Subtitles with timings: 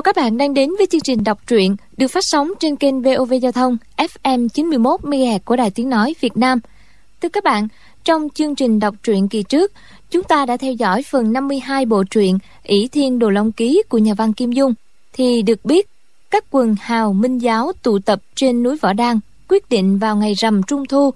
[0.00, 3.02] Chào các bạn đang đến với chương trình đọc truyện được phát sóng trên kênh
[3.02, 6.60] VOV Giao thông FM 91 MHz của Đài Tiếng nói Việt Nam.
[7.22, 7.68] Thưa các bạn,
[8.04, 9.72] trong chương trình đọc truyện kỳ trước,
[10.10, 13.98] chúng ta đã theo dõi phần 52 bộ truyện ỷ Thiên Đồ Long Ký của
[13.98, 14.74] nhà văn Kim Dung
[15.12, 15.88] thì được biết
[16.30, 20.34] các quần hào minh giáo tụ tập trên núi Võ Đan quyết định vào ngày
[20.34, 21.10] rằm trung thu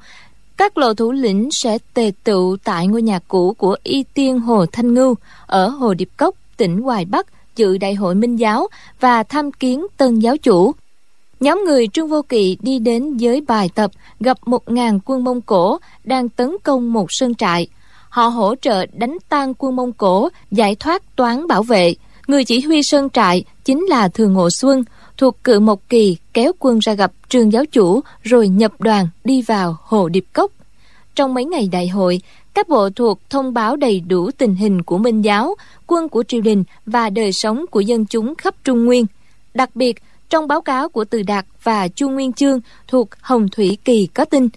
[0.56, 4.66] các lộ thủ lĩnh sẽ tề tựu tại ngôi nhà cũ của Y Tiên Hồ
[4.66, 5.14] Thanh Ngưu
[5.46, 7.26] ở Hồ Điệp Cốc, tỉnh Hoài Bắc
[7.56, 8.66] dự đại hội minh giáo
[9.00, 10.72] và tham kiến tân giáo chủ.
[11.40, 13.90] Nhóm người Trương Vô Kỵ đi đến giới bài tập
[14.20, 17.68] gặp một ngàn quân Mông Cổ đang tấn công một sơn trại.
[18.09, 21.95] Họ hỗ trợ đánh tan quân Mông Cổ, giải thoát toán bảo vệ.
[22.26, 24.84] Người chỉ huy sơn trại chính là Thường Ngộ Xuân,
[25.16, 29.42] thuộc cự Mộc Kỳ kéo quân ra gặp trường giáo chủ rồi nhập đoàn đi
[29.42, 30.51] vào Hồ Điệp Cốc.
[31.14, 32.20] Trong mấy ngày đại hội,
[32.55, 35.55] các bộ thuộc thông báo đầy đủ tình hình của Minh giáo,
[35.87, 39.07] quân của triều đình và đời sống của dân chúng khắp Trung Nguyên.
[39.55, 43.79] Đặc biệt, trong báo cáo của Từ Đạt và Chu Nguyên Chương thuộc Hồng Thủy
[43.85, 44.49] Kỳ có tin,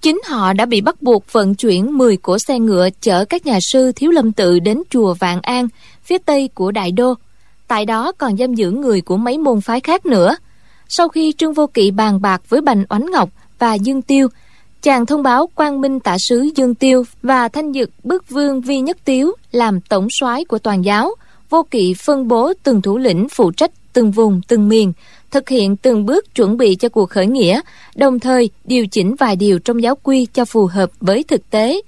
[0.00, 3.58] chính họ đã bị bắt buộc vận chuyển 10 cỗ xe ngựa chở các nhà
[3.72, 5.68] sư Thiếu Lâm Tự đến chùa Vạn An,
[6.02, 7.14] phía tây của Đại Đô.
[7.68, 10.36] Tại đó còn giam giữ người của mấy môn phái khác nữa.
[10.88, 14.28] Sau khi Trương Vô Kỵ bàn bạc với Bành Oánh Ngọc và Dương Tiêu,
[14.84, 18.80] chàng thông báo quang minh tả sứ Dương Tiêu và thanh dực bức vương Vi
[18.80, 21.14] Nhất Tiếu làm tổng soái của toàn giáo,
[21.50, 24.92] vô kỵ phân bố từng thủ lĩnh phụ trách từng vùng từng miền,
[25.30, 27.60] thực hiện từng bước chuẩn bị cho cuộc khởi nghĩa,
[27.94, 31.80] đồng thời điều chỉnh vài điều trong giáo quy cho phù hợp với thực tế.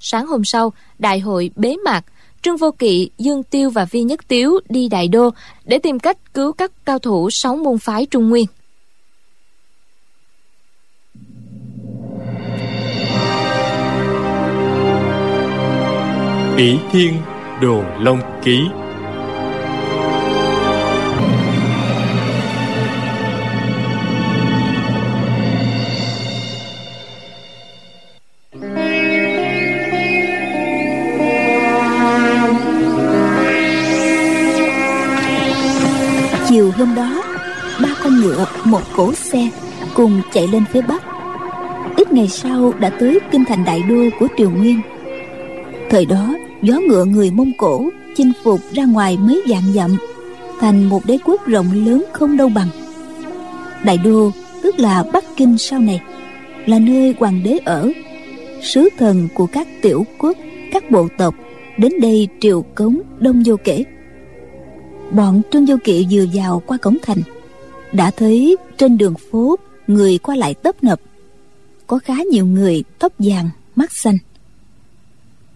[0.00, 2.04] Sáng hôm sau, đại hội bế mạc,
[2.42, 5.30] Trương Vô Kỵ, Dương Tiêu và Vi Nhất Tiếu đi Đại Đô
[5.64, 8.46] để tìm cách cứu các cao thủ sáu môn phái Trung Nguyên.
[16.56, 17.14] Bỉ Thiên
[17.62, 18.68] Đồ Long Ký.
[36.48, 37.22] Chiều hôm đó
[37.82, 39.48] Ba con ngựa, một cỗ xe
[39.94, 41.02] Cùng chạy lên phía Bắc.
[41.96, 44.80] Ít ngày sau đã tới kinh thành đại đô của Triều Nguyên.
[45.92, 49.96] Thời đó, gió ngựa người Mông Cổ chinh phục ra ngoài mấy vạn dặm,
[50.60, 52.68] thành một đế quốc rộng lớn không đâu bằng.
[53.84, 54.30] Đại đô,
[54.62, 56.02] tức là bắc kinh sau này,
[56.66, 57.92] là nơi hoàng đế ở.
[58.62, 60.36] Sứ thần của các tiểu quốc,
[60.72, 61.34] các bộ tộc
[61.78, 63.84] đến đây triều cống đông vô kể.
[65.10, 67.22] Bọn trương vô kỵ vừa vào qua cổng thành,
[67.92, 71.00] đã thấy trên đường phố người qua lại tấp nập.
[71.86, 74.18] Có khá nhiều người tóc vàng, mắt xanh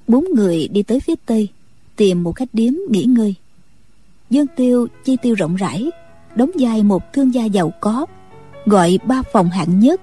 [0.09, 1.49] bốn người đi tới phía tây,
[1.97, 3.35] tìm một khách điếm nghỉ ngơi.
[4.31, 5.91] Dương tiêu chi tiêu rộng rãi,
[6.35, 8.07] đóng vai một thương gia giàu có,
[8.65, 10.01] gọi ba phòng hạng nhất.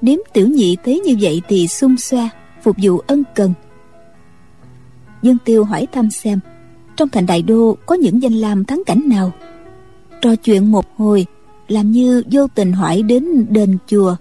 [0.00, 2.28] Điếm tiểu nhị thế như vậy thì xung xoe,
[2.62, 3.52] phục vụ ân cần.
[5.22, 6.40] Dương tiêu hỏi thăm xem,
[6.96, 9.32] trong thành đại đô có những danh lam thắng cảnh nào?
[10.20, 11.26] Trò chuyện một hồi,
[11.68, 14.16] làm như vô tình hỏi đến đền chùa.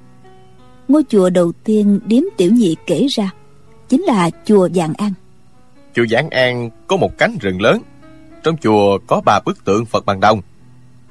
[0.88, 3.32] Ngôi chùa đầu tiên điếm tiểu nhị kể ra
[3.90, 5.14] chính là chùa Vạn An.
[5.96, 7.82] Chùa Vạn An có một cánh rừng lớn.
[8.44, 10.42] Trong chùa có ba bức tượng Phật bằng đồng.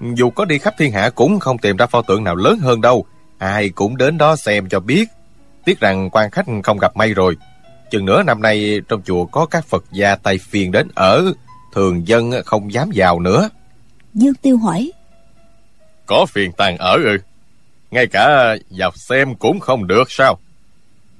[0.00, 2.80] Dù có đi khắp thiên hạ cũng không tìm ra pho tượng nào lớn hơn
[2.80, 3.06] đâu.
[3.38, 5.08] Ai cũng đến đó xem cho biết.
[5.64, 7.36] Tiếc rằng quan khách không gặp may rồi.
[7.90, 11.32] Chừng nữa năm nay trong chùa có các Phật gia Tây Phiền đến ở.
[11.74, 13.48] Thường dân không dám vào nữa.
[14.14, 14.92] Dương Tiêu hỏi.
[16.06, 17.18] Có phiền tàn ở ư?
[17.90, 20.38] Ngay cả vào xem cũng không được sao?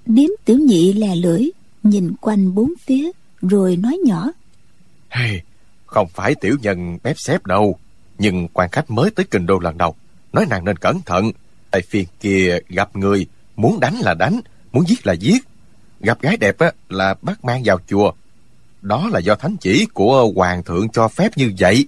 [0.09, 1.43] Điếm tiểu nhị lè lưỡi
[1.83, 3.11] nhìn quanh bốn phía
[3.43, 4.31] rồi nói nhỏ.
[5.09, 5.41] Hey,
[5.87, 7.79] không phải tiểu nhân bếp xếp đâu
[8.19, 9.95] nhưng quan khách mới tới kinh đô lần đầu.
[10.33, 11.33] Nói nàng nên cẩn thận
[11.71, 13.27] tại phiền kia gặp người
[13.57, 14.41] muốn đánh là đánh
[14.73, 15.45] muốn giết là giết.
[16.01, 18.13] Gặp gái đẹp á, là bắt mang vào chùa.
[18.83, 21.87] Đó là do thánh chỉ của hoàng thượng cho phép như vậy.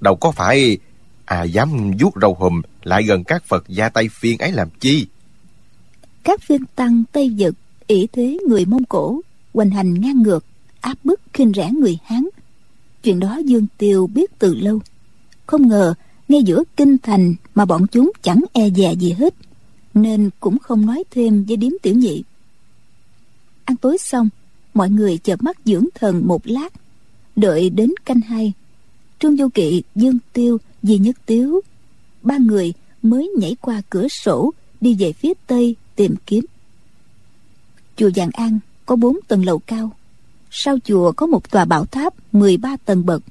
[0.00, 0.78] Đâu có phải
[1.24, 5.06] à dám vuốt râu hùm lại gần các phật gia tây phiên ấy làm chi?
[6.24, 7.54] Các viên tăng tây dực,
[7.86, 9.20] ỷ thế người mông cổ,
[9.54, 10.44] hoành hành ngang ngược,
[10.80, 12.24] áp bức khinh rẻ người hán.
[13.02, 14.80] Chuyện đó dương tiêu biết từ lâu.
[15.46, 15.94] Không ngờ,
[16.28, 19.34] ngay giữa kinh thành mà bọn chúng chẳng e dè gì hết,
[19.94, 22.22] nên cũng không nói thêm với điếm tiểu nhị.
[23.64, 24.28] Ăn tối xong,
[24.74, 26.72] mọi người chợp mắt dưỡng thần một lát,
[27.36, 28.52] đợi đến canh hai.
[29.18, 31.60] Trương du kỵ, dương tiêu, di nhất tiếu,
[32.22, 32.72] ba người
[33.02, 34.50] mới nhảy qua cửa sổ,
[34.80, 36.44] đi về phía tây tìm kiếm.
[37.96, 39.90] Chùa Giàng An có bốn tầng lầu cao.
[40.50, 43.22] Sau chùa có một tòa bảo tháp 13 tầng bậc,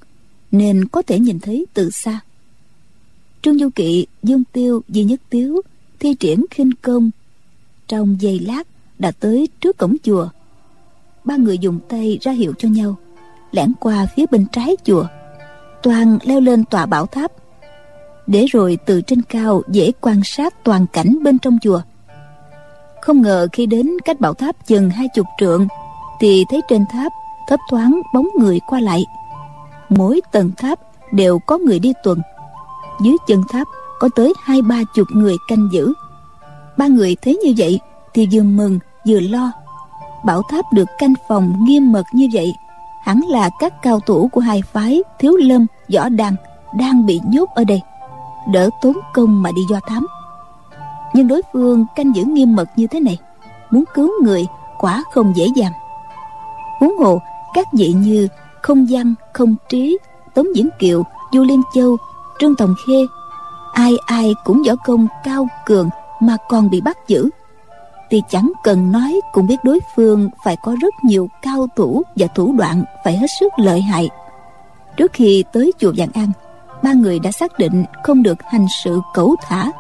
[0.52, 2.20] nên có thể nhìn thấy từ xa.
[3.42, 5.62] Trương du kỵ, dương tiêu di nhất tiếu,
[6.00, 7.12] thi triển, khinh công,
[7.88, 8.68] trong giây lát
[9.00, 10.30] đã tới trước cổng chùa.
[11.24, 12.96] Ba người dùng tay ra hiệu cho nhau,
[13.52, 15.06] lẻn qua phía bên trái chùa.
[15.84, 17.32] Toàn leo lên tòa bảo tháp.
[18.28, 21.82] Để rồi từ trên cao dễ quan sát toàn cảnh bên trong chùa
[23.02, 25.68] không ngờ khi đến cách bảo tháp chừng hai chục trượng,
[26.20, 27.12] thì thấy trên tháp
[27.48, 29.06] thấp thoáng bóng người qua lại.
[29.90, 30.80] Mỗi tầng tháp
[31.12, 32.22] đều có người đi tuần.
[33.02, 33.68] Dưới chân tháp
[34.00, 35.94] có tới hai ba chục người canh giữ.
[36.78, 37.80] Ba người thấy như vậy
[38.14, 39.52] thì vừa mừng, vừa lo.
[40.26, 42.54] Bảo tháp được canh phòng nghiêm mật như vậy,
[43.04, 46.36] hẳn là các cao thủ của hai phái thiếu lâm, võ đăng
[46.74, 47.82] đang bị nhốt ở đây.
[48.52, 50.08] Đỡ tốn công mà đi do thám
[51.14, 53.18] nhưng đối phương canh giữ nghiêm mật như thế này,
[53.72, 54.48] muốn cứu người
[54.80, 55.72] quả không dễ dàng.
[56.80, 57.20] Huống hồ,
[57.54, 58.28] các vị như
[58.62, 59.98] không văn không trí,
[60.34, 61.98] tống diễn kiều, du liên châu,
[62.40, 63.06] trương tòng khê,
[63.74, 65.90] ai ai cũng võ công cao cường
[66.20, 67.30] mà còn bị bắt giữ.
[68.10, 72.28] Thì chẳng cần nói cũng biết đối phương phải có rất nhiều cao thủ và
[72.28, 74.10] thủ đoạn phải hết sức lợi hại.
[74.98, 76.32] Trước khi tới chùa vạn an,
[76.84, 79.72] ba người đã xác định không được hành sự cẩu thả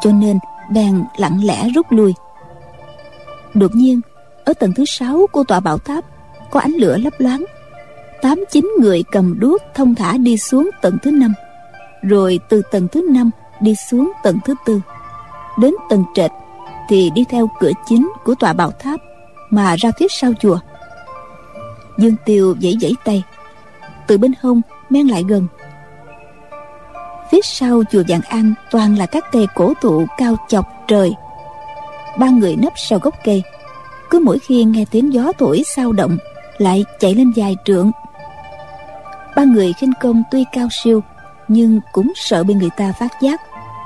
[0.00, 0.38] cho nên
[0.70, 2.14] bèn lặng lẽ rút lui.
[3.54, 4.00] Đột nhiên,
[4.44, 6.04] ở tầng thứ sáu của tòa bảo tháp,
[6.50, 7.44] có ánh lửa lấp loáng.
[8.22, 11.34] Tám chín người cầm đuốc thông thả đi xuống tầng thứ năm,
[12.02, 13.30] rồi từ tầng thứ năm
[13.60, 14.80] đi xuống tầng thứ tư.
[15.58, 16.30] Đến tầng trệt
[16.88, 19.00] thì đi theo cửa chính của tòa bảo tháp
[19.50, 20.58] mà ra phía sau chùa.
[21.98, 23.22] Dương tiêu vẫy vẫy tay,
[24.06, 24.60] từ bên hông
[24.90, 25.46] men lại gần
[27.30, 31.14] phía sau chùa vạn an toàn là các cây cổ thụ cao chọc trời.
[32.18, 33.42] Ba người nấp sau gốc cây.
[34.10, 36.18] Cứ mỗi khi nghe tiếng gió thổi sao động,
[36.58, 37.90] lại chạy lên dài trượng.
[39.36, 41.02] Ba người khinh công tuy cao siêu,
[41.48, 43.40] nhưng cũng sợ bị người ta phát giác,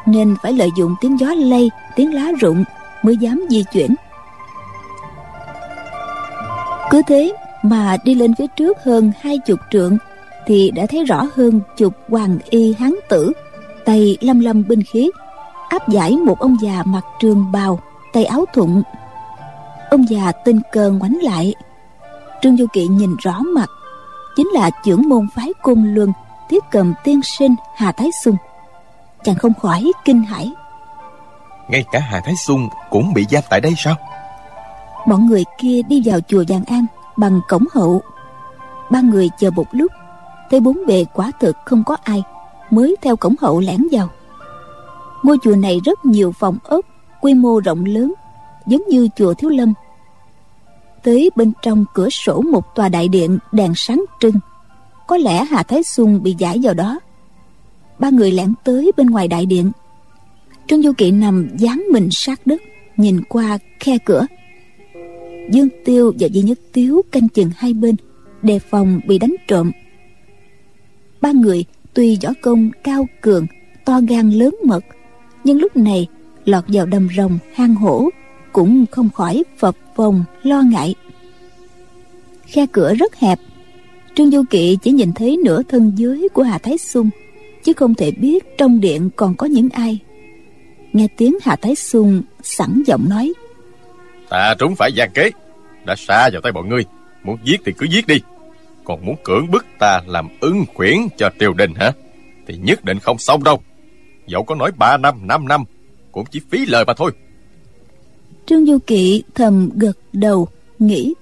[0.06, 2.64] nên phải lợi dụng tiếng gió lây, tiếng lá rụng
[3.02, 3.94] mới dám di chuyển.
[6.91, 7.32] Cứ thế
[7.62, 9.99] mà đi lên phía trước hơn hai chục trượng
[10.46, 13.32] thì đã thấy rõ hơn chục hoàng y hán tử
[13.85, 15.11] tay lâm lâm binh khí
[15.69, 17.81] áp giải một ông già mặc trường bào
[18.12, 18.82] tay áo thụng.
[19.91, 21.55] Ông già tinh cờ ngoảnh lại.
[22.43, 23.70] Trương du kỵ nhìn rõ mặt
[24.37, 26.12] chính là trưởng môn phái côn luân
[26.50, 28.37] thiết cầm tiên sinh hà thái sung
[29.25, 30.52] chàng không khỏi kinh hãi.
[31.69, 33.94] Ngay cả hà thái sung cũng bị giam tại đây sao?
[35.06, 36.87] Bọn người kia đi vào chùa Giang An
[37.17, 38.02] bằng cổng hậu.
[38.91, 39.93] Ba người chờ một lúc,
[40.55, 42.23] thấy bốn bề quả thực không có ai,
[42.71, 44.09] mới theo cổng hậu lẻn vào.
[45.23, 46.87] Ngôi chùa này rất nhiều phòng ốc,
[47.21, 48.15] quy mô rộng lớn,
[48.67, 49.75] giống như chùa Thiếu Lâm.
[51.03, 54.35] Tới bên trong cửa sổ một tòa đại điện đèn sáng trưng.
[55.06, 57.01] Có lẽ Hà Thái Xuân bị giải vào đó.
[57.99, 59.73] Ba người lẻn tới bên ngoài đại điện.
[60.67, 62.62] Trương Du Kỵ nằm dán mình sát đất,
[62.97, 64.27] nhìn qua khe cửa
[65.51, 67.97] Dương Tiêu và Di Nhất Tiếu canh chừng hai bên
[68.43, 69.71] đề phòng bị đánh trộm
[71.21, 73.47] ba người tuy võ công cao cường,
[73.85, 74.85] to gan lớn mật,
[75.44, 76.06] nhưng lúc này
[76.44, 78.09] lọt vào đầm rồng hang hổ
[78.53, 80.94] cũng không khỏi phập phồng lo ngại.
[82.47, 83.39] Khe cửa rất hẹp,
[84.15, 87.11] trương du kỵ chỉ nhìn thấy nửa thân dưới của hà thái xung,
[87.65, 89.99] chứ không thể biết trong điện còn có những ai.
[90.93, 93.33] Nghe tiếng hà thái xung sẵn giọng nói,
[94.29, 95.31] ta trúng phải gian kế,
[95.85, 96.85] đã xa vào tay bọn ngươi,
[97.25, 98.21] muốn giết thì cứ giết đi
[98.84, 101.93] còn muốn cưỡng bức ta làm ứng khuyển cho triều đình hả?
[102.46, 103.62] Thì nhất định không xong đâu.
[104.26, 105.64] Dẫu có nói ba năm năm năm
[106.12, 107.12] cũng chỉ phí lời mà thôi.
[108.46, 110.48] Trương du kỵ thầm gật đầu
[110.79, 111.14] nghĩ.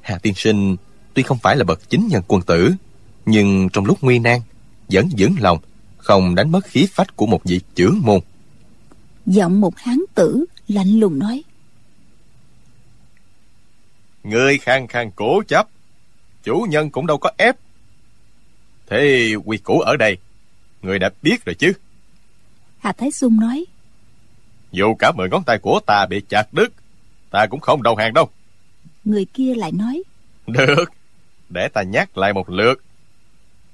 [0.00, 0.76] Hà tiên sinh
[1.14, 2.72] tuy không phải là bậc chính nhân quân tử
[3.26, 4.40] nhưng trong lúc nguy nan
[4.88, 5.58] vẫn vững lòng
[5.96, 8.20] không đánh mất khí phách của một vị trưởng môn.
[9.26, 11.42] Giọng một hán tử lạnh lùng nói.
[14.24, 15.68] Người khang khang cố chấp
[16.42, 17.56] Chủ nhân cũng đâu có ép.
[18.86, 20.18] Thế quy củ ở đây
[20.82, 21.72] Người đã biết rồi chứ.
[22.78, 23.64] Hà Thái Xuân nói.
[24.72, 26.72] Dù cả mười ngón tay của ta bị chặt đứt
[27.30, 28.28] Ta cũng không đầu hàng đâu.
[29.04, 30.02] Người kia lại nói.
[30.46, 30.84] Được
[31.48, 32.82] Để ta nhắc lại một lượt.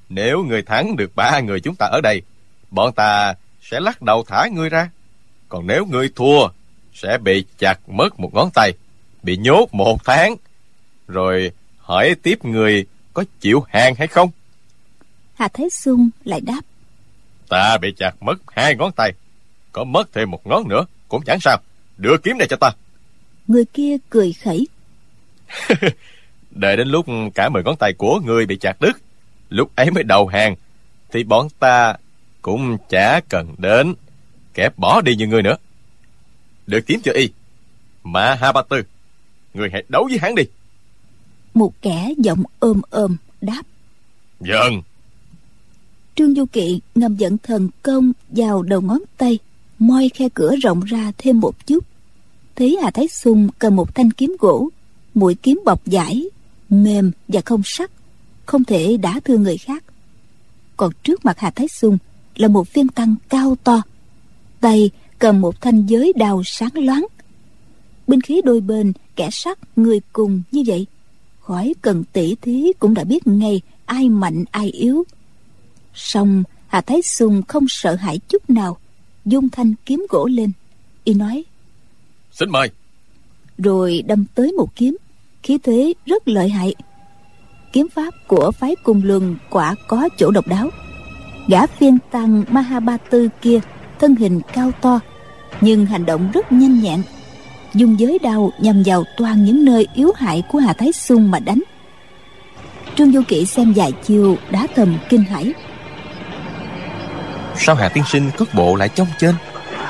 [0.08, 2.22] Nếu người thắng được ba người chúng ta ở đây
[2.70, 4.90] Bọn ta sẽ lắc đầu thả ngươi ra.
[5.48, 6.48] Còn nếu ngươi thua
[6.94, 8.72] Sẽ bị chặt mất một ngón tay
[9.22, 10.36] bị nhốt một tháng.
[11.08, 11.52] Rồi
[11.88, 14.30] hỏi tiếp người có chịu hàng hay không?
[15.34, 16.60] Hà thế xuân lại đáp.
[17.48, 19.12] Ta bị chặt mất hai ngón tay
[19.72, 21.58] có mất thêm một ngón nữa cũng chẳng sao.
[21.96, 22.70] Đưa kiếm này cho ta.
[23.46, 24.68] Người kia cười khẩy.
[26.50, 28.92] Đợi đến lúc cả mười ngón tay của người bị chặt đứt
[29.48, 30.54] lúc ấy mới đầu hàng
[31.12, 31.96] thì bọn ta
[32.42, 33.94] cũng chả cần đến
[34.54, 35.56] kẻ bỏ đi như ngươi nữa.
[36.66, 37.32] Được kiếm cho y
[38.04, 38.82] mà ha ba tư.
[39.54, 40.42] Người hãy đấu với hắn đi
[41.58, 43.62] một kẻ giọng ôm ôm đáp.
[44.40, 44.82] Vâng.
[46.14, 49.38] Trương Du Kỵ ngầm dẫn thần công vào đầu ngón tay
[49.78, 51.84] moi khe cửa rộng ra thêm một chút.
[52.56, 54.68] Thấy Hà Thái Xung cầm một thanh kiếm gỗ
[55.14, 56.24] mũi kiếm bọc giải
[56.68, 57.90] mềm và không sắc
[58.46, 59.84] không thể đả thương người khác.
[60.76, 61.98] Còn trước mặt Hà Thái Xung
[62.36, 63.82] là một viên tăng cao to
[64.60, 67.06] tay cầm một thanh giới đào sáng loáng.
[68.06, 70.86] Binh khí đôi bên kẻ sắt người cùng như vậy
[71.48, 75.04] khỏi cần tỉ thí cũng đã biết ngay ai mạnh ai yếu.
[75.94, 78.76] Song hà thái sùng không sợ hãi chút nào
[79.24, 80.52] dung thanh kiếm gỗ lên.
[81.04, 81.44] Y nói
[82.32, 82.70] xin mời.
[83.58, 84.96] Rồi đâm tới một kiếm
[85.42, 86.74] khí thế rất lợi hại.
[87.72, 90.70] Kiếm pháp của phái cung luân quả có chỗ độc đáo.
[91.48, 93.60] Gã phiên tăng mahabatu kia
[93.98, 95.00] thân hình cao to
[95.60, 97.02] nhưng hành động rất nhanh nhẹn
[97.78, 101.38] dùng giới đao nhằm vào toàn những nơi yếu hại của hà thái xuân mà
[101.38, 101.62] đánh.
[102.96, 105.52] Trương du kỵ xem vài chiều đã thầm kinh hãi.
[107.56, 109.34] Sao hà tiên sinh cước bộ lại trong trên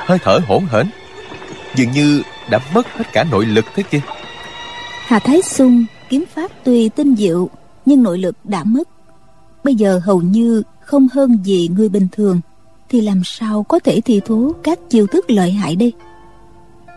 [0.05, 0.85] hơi thở hỗn hển.
[1.75, 4.01] Dường như đã mất hết cả nội lực thế kia.
[5.05, 7.49] Hà thái xuân kiếm pháp tuy tinh diệu
[7.85, 8.89] nhưng nội lực đã mất.
[9.63, 12.41] Bây giờ hầu như không hơn gì người bình thường.
[12.89, 15.93] Thì làm sao có thể thi thố các chiêu thức lợi hại đây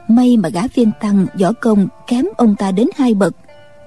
[0.08, 3.34] may mà gã phiên tăng võ công kém ông ta đến hai bậc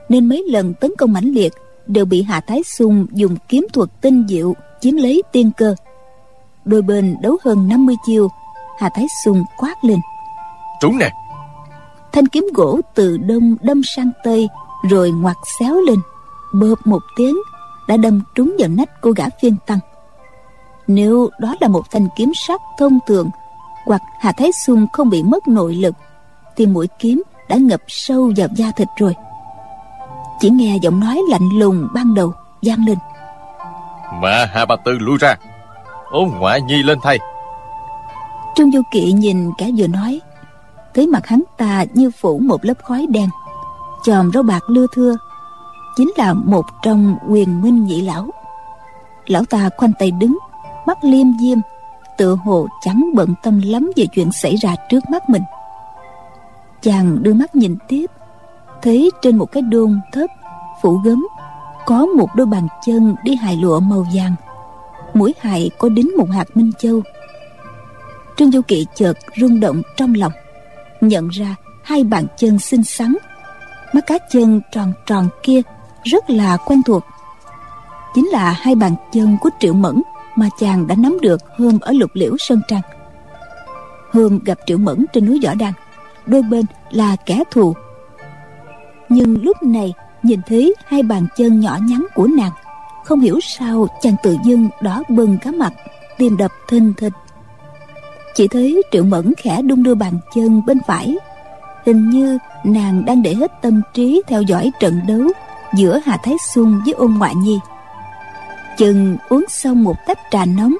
[0.09, 1.53] nên mấy lần tấn công mãnh liệt
[1.87, 5.75] đều bị hạ thái xung dùng kiếm thuật tinh diệu chiếm lấy tiên cơ.
[6.65, 8.27] Đôi bên đấu hơn 50 chiêu
[8.79, 9.99] hà thái xung quát lên.
[10.81, 11.11] Trúng nè.
[12.11, 14.49] Thanh kiếm gỗ từ đông đâm sang tây
[14.89, 15.99] rồi ngoặt xéo lên.
[16.53, 17.35] Bợp một tiếng
[17.87, 19.79] đã đâm trúng vào nách cô gã phiên tăng.
[20.87, 23.29] Nếu đó là một thanh kiếm sắt thông thường
[23.85, 25.95] hoặc hà thái xuân không bị mất nội lực
[26.55, 29.15] thì mũi kiếm đã ngập sâu vào da thịt rồi.
[30.39, 32.97] Chỉ nghe giọng nói lạnh lùng ban đầu vang lên.
[34.21, 35.35] Mà hà bà tư lui ra
[36.11, 37.19] ôn ngoại nhi lên thay.
[38.55, 40.21] Trương du kỵ nhìn kẻ vừa nói
[40.93, 43.29] thấy mặt hắn ta như phủ một lớp khói đen.
[44.03, 45.15] Chòm râu bạc lưa thưa
[45.95, 48.29] chính là một trong quyền minh nhị lão.
[49.25, 50.37] Lão ta khoanh tay đứng
[50.85, 51.57] mắt liêm diêm
[52.17, 55.43] tựa hồ chẳng bận tâm lắm về chuyện xảy ra trước mắt mình.
[56.81, 58.05] Chàng đưa mắt nhìn tiếp,
[58.81, 60.29] thấy trên một cái đôn thấp
[60.81, 61.27] phủ gấm
[61.85, 64.35] có một đôi bàn chân đi hài lụa màu vàng,
[65.13, 67.01] mũi hài có đính một hạt minh châu.
[68.37, 70.31] Trương du kỵ chợt rung động trong lòng,
[71.01, 73.15] nhận ra hai bàn chân xinh xắn,
[73.93, 75.61] mắt cá chân tròn tròn kia
[76.03, 77.03] rất là quen thuộc.
[78.15, 80.01] Chính là hai bàn chân của triệu mẫn
[80.35, 82.81] mà chàng đã nắm được hôm ở lục liễu sơn trang,
[84.11, 85.73] hôm gặp triệu mẫn trên núi võ đăng
[86.25, 87.73] đôi bên là kẻ thù.
[89.09, 92.51] Nhưng lúc này nhìn thấy hai bàn chân nhỏ nhắn của nàng
[93.05, 95.73] không hiểu sao chàng tự dưng đỏ bừng cả mặt
[96.17, 97.13] tim đập thình thịch.
[98.35, 101.17] Chỉ thấy triệu mẫn khẽ đung đưa bàn chân bên phải
[101.85, 105.21] hình như nàng đang để hết tâm trí theo dõi trận đấu
[105.75, 107.59] giữa hà thái xuân với ôn ngoại nhi
[108.77, 110.75] chừng uống xong một tách trà nóng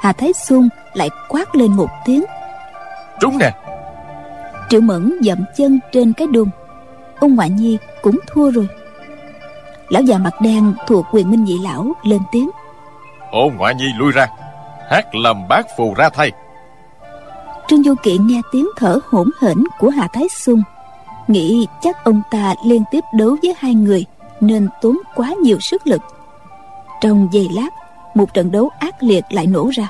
[0.00, 2.24] hà thái xuân lại quát lên một tiếng.
[3.20, 3.50] Trúng nè.
[4.68, 6.48] Triệu mẫn dậm chân trên cái đùn
[7.20, 8.68] ông ngoại nhi cũng thua rồi.
[9.88, 12.50] Lão già mặt đen thuộc quyền minh nhị lão lên tiếng.
[13.30, 14.26] Ô ngoại nhi lui ra
[14.90, 16.32] hát làm bát phù ra thay.
[17.68, 20.62] Trương du kỵ nghe tiếng thở hổn hển của hà thái xuân
[21.28, 24.04] nghĩ chắc ông ta liên tiếp đấu với hai người
[24.40, 26.02] nên tốn quá nhiều sức lực
[27.02, 27.68] trong giây lát,
[28.14, 29.88] một trận đấu ác liệt lại nổ ra.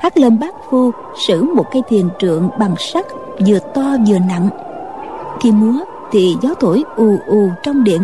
[0.00, 0.90] Hắc lâm bát phu
[1.26, 3.06] sử một cây thiền trượng bằng sắt,
[3.46, 4.48] vừa to vừa nặng.
[5.40, 8.02] Khi múa thì gió thổi ù ù trong điện,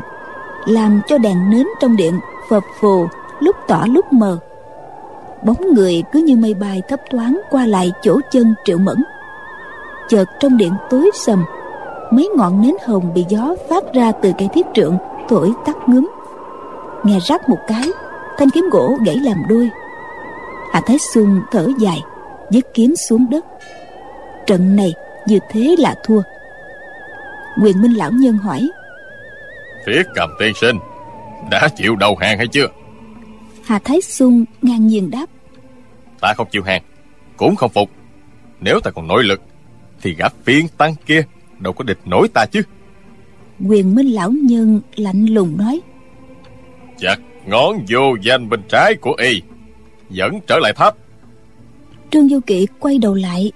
[0.66, 2.20] làm cho đèn nến trong điện
[2.50, 3.06] phập phù
[3.40, 4.38] lúc tỏ lúc mờ.
[5.42, 9.04] Bóng người cứ như mây bay thấp thoáng qua lại chỗ chân triệu mẫn.
[10.08, 11.44] Chợt trong điện tối sầm,
[12.10, 14.98] mấy ngọn nến hồng bị gió phát ra từ cây thiết trượng
[15.28, 16.08] thổi tắt ngấm
[17.04, 17.88] nghe rắc một cái
[18.38, 19.70] thanh kiếm gỗ gãy làm đôi.
[20.72, 22.00] Hạ thái xuân thở dài
[22.50, 23.44] dứt kiếm xuống đất.
[24.46, 24.92] Trận này
[25.26, 26.22] như thế là thua.
[27.62, 28.70] Quyền minh lão nhân hỏi.
[29.86, 30.76] Phía cầm tiên sinh
[31.50, 32.66] đã chịu đầu hàng hay chưa?
[33.64, 35.26] Hà thái xuân ngang nhiên đáp.
[36.20, 36.82] Ta không chịu hàng
[37.36, 37.90] cũng không phục.
[38.60, 39.40] Nếu ta còn nội lực
[40.02, 41.22] thì gã phiên tăng kia
[41.58, 42.62] đâu có địch nổi ta chứ.
[43.66, 45.80] Quyền minh lão nhân lạnh lùng nói.
[46.98, 49.42] Chặt ngón vô danh bên trái của y.
[50.10, 50.96] Dẫn trở lại tháp
[52.12, 53.52] trương du kỵ quay đầu lại.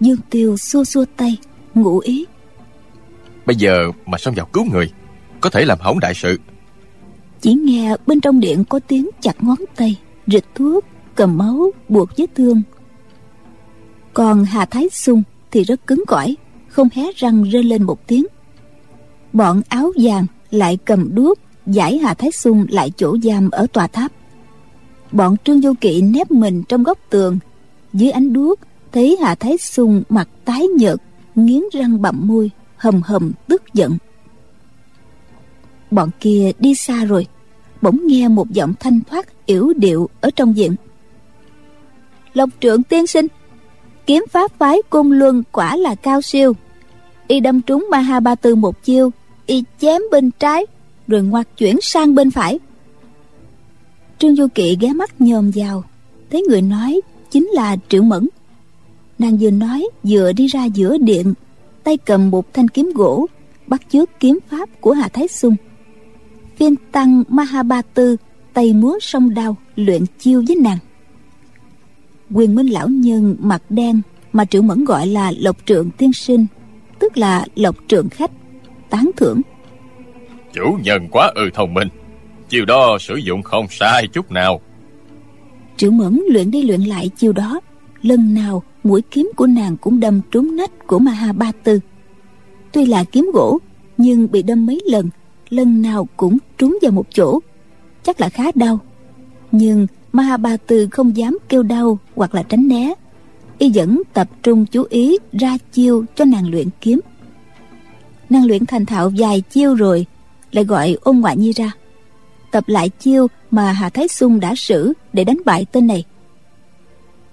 [0.00, 1.36] Dương tiêu xua xua tay
[1.74, 2.24] ngụ ý.
[3.46, 4.92] Bây giờ mà xông vào cứu người
[5.40, 6.38] Có thể làm hỏng đại sự.
[7.40, 12.16] Chỉ nghe bên trong điện có tiếng chặt ngón tay rịch thuốc cầm máu buộc
[12.16, 12.62] vết thương.
[14.14, 16.36] Còn hà thái sung thì rất cứng cỏi
[16.68, 18.26] không hé răng rên lên một tiếng.
[19.32, 21.38] Bọn áo vàng lại cầm đuốc
[21.68, 24.12] giải hà thái Xung lại chỗ giam ở tòa tháp.
[25.12, 27.38] Bọn trương vô kỵ nép mình trong góc tường,
[27.92, 28.58] dưới ánh đuốc
[28.92, 30.96] thấy hà thái Xung mặt tái nhợt,
[31.34, 33.98] nghiến răng bặm môi, hầm hầm tức giận.
[35.90, 37.26] Bọn kia đi xa rồi,
[37.82, 40.74] bỗng nghe một giọng thanh thoát yểu điệu ở trong viện.
[42.34, 43.26] Lộc trưởng tiên sinh,
[44.06, 46.52] kiếm pháp phái cung luân quả là cao siêu.
[47.28, 49.10] Y đâm trúng ma ha ba tư một chiêu,
[49.46, 50.66] y chém bên trái
[51.08, 52.58] rồi ngoặt chuyển sang bên phải.
[54.18, 55.84] Trương du kỵ ghé mắt nhòm vào,
[56.30, 57.00] thấy người nói
[57.30, 58.28] chính là triệu mẫn.
[59.18, 61.34] Nàng vừa nói vừa đi ra giữa điện,
[61.84, 63.26] tay cầm một thanh kiếm gỗ,
[63.66, 65.56] bắt chước kiếm pháp của hà thái xung.
[66.58, 68.16] Viên tăng mahabatu
[68.52, 70.78] tay múa song đao luyện chiêu với nàng.
[72.30, 74.00] Quyền minh lão nhân mặt đen
[74.32, 76.46] mà triệu mẫn gọi là lộc trượng tiên sinh,
[76.98, 78.30] tức là lộc trượng khách,
[78.90, 79.40] tán thưởng
[80.58, 81.88] chủ nhân quá ư thông minh.
[82.48, 84.60] Chiêu đó sử dụng không sai chút nào.
[85.76, 87.60] Triệu mẫn luyện đi luyện lại chiêu đó.
[88.02, 91.80] Lần nào mũi kiếm của nàng cũng đâm trúng nách của maha ba tư
[92.72, 93.58] tuy là kiếm gỗ,
[93.96, 95.08] nhưng bị đâm mấy lần
[95.48, 97.40] lần nào cũng trúng vào một chỗ.
[98.02, 98.78] Chắc là khá đau.
[99.52, 102.94] Nhưng maha ba tư không dám kêu đau hoặc là tránh né.
[103.58, 107.00] Y vẫn tập trung chú ý ra chiêu cho nàng luyện kiếm.
[108.30, 110.06] Nàng luyện thành thạo vài chiêu rồi
[110.52, 111.72] lại gọi ôn ngoại nhi ra.
[112.50, 116.04] Tập lại chiêu mà hà thái xuân đã sử để đánh bại tên này.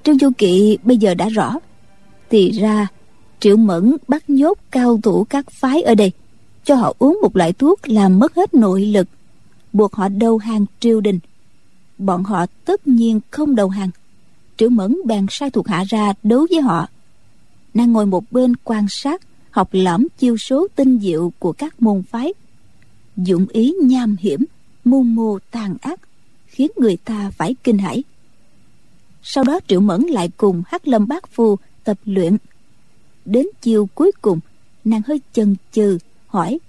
[0.03, 1.55] Trương du kỵ bây giờ đã rõ.
[2.29, 2.87] Thì ra,
[3.39, 6.11] triệu mẫn bắt nhốt cao thủ các phái ở đây,
[6.63, 9.07] cho họ uống một loại thuốc làm mất hết nội lực,
[9.73, 11.19] buộc họ đầu hàng triều đình.
[11.97, 13.89] Bọn họ tất nhiên không đầu hàng.
[14.57, 16.87] Triệu mẫn bèn sai thuộc hạ ra đấu với họ.
[17.73, 22.03] Nàng ngồi một bên quan sát, học lõm chiêu số tinh diệu của các môn
[22.03, 22.33] phái
[23.17, 24.45] dụng ý nham hiểm
[24.83, 25.99] mưu mô tàn ác
[26.45, 28.03] khiến người ta phải kinh hãi.
[29.23, 32.37] Sau đó triệu mẫn lại cùng hắc lâm bát phu tập luyện.
[33.25, 34.39] Đến chiều cuối cùng
[34.85, 35.97] nàng hơi chần chừ
[36.27, 36.59] hỏi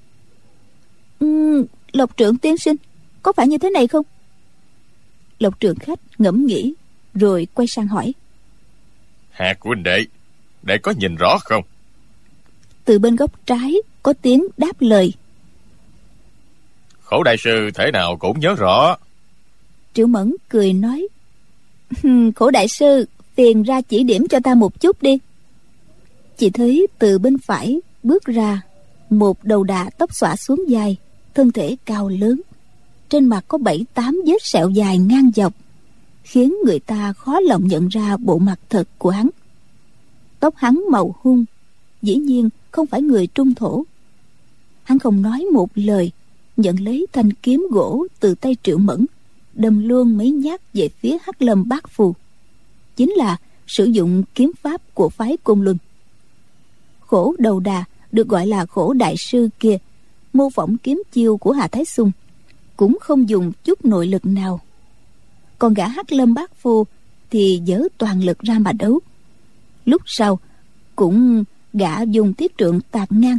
[1.20, 2.76] um, lộc trưởng tiên sinh
[3.22, 4.06] có phải như thế này không?
[5.38, 6.74] Lộc trưởng khách ngẫm nghĩ
[7.14, 8.12] rồi quay sang hỏi
[9.30, 10.04] hạt huynh đệ
[10.62, 11.64] đệ có nhìn rõ không?
[12.84, 15.12] Từ bên góc trái có tiếng đáp lời
[17.06, 18.96] khổ đại sư, thể nào cũng nhớ rõ.
[19.94, 21.08] Triệu mẫn cười nói
[22.36, 25.18] khổ đại sư, phiền ra chỉ điểm cho ta một chút đi.
[26.36, 28.62] Chị thấy từ bên phải bước ra,
[29.10, 30.96] một đầu đà tóc xõa xuống dài,
[31.34, 32.40] thân thể cao lớn.
[33.08, 35.54] Trên mặt có bảy tám vết sẹo dài ngang dọc,
[36.22, 39.28] khiến người ta khó lòng nhận ra bộ mặt thật của hắn.
[40.40, 41.44] Tóc hắn màu hung,
[42.02, 43.84] dĩ nhiên không phải người trung thổ.
[44.82, 46.12] Hắn không nói một lời
[46.56, 49.06] nhận lấy thanh kiếm gỗ từ tay triệu mẫn,
[49.54, 52.14] đâm luôn mấy nhát về phía hắc lâm bát phù.
[52.96, 55.76] Chính là sử dụng kiếm pháp của phái côn luân.
[57.00, 59.78] Khổ đầu đà được gọi là khổ đại sư kia,
[60.32, 62.12] mô phỏng kiếm chiêu của hà thái xung
[62.76, 64.60] cũng không dùng chút nội lực nào.
[65.58, 66.84] Còn gã hắc lâm bát phu
[67.30, 69.00] thì dỡ toàn lực ra mà đấu.
[69.84, 70.38] Lúc sau
[70.96, 73.38] cũng gã dùng tiết trượng tạt ngang.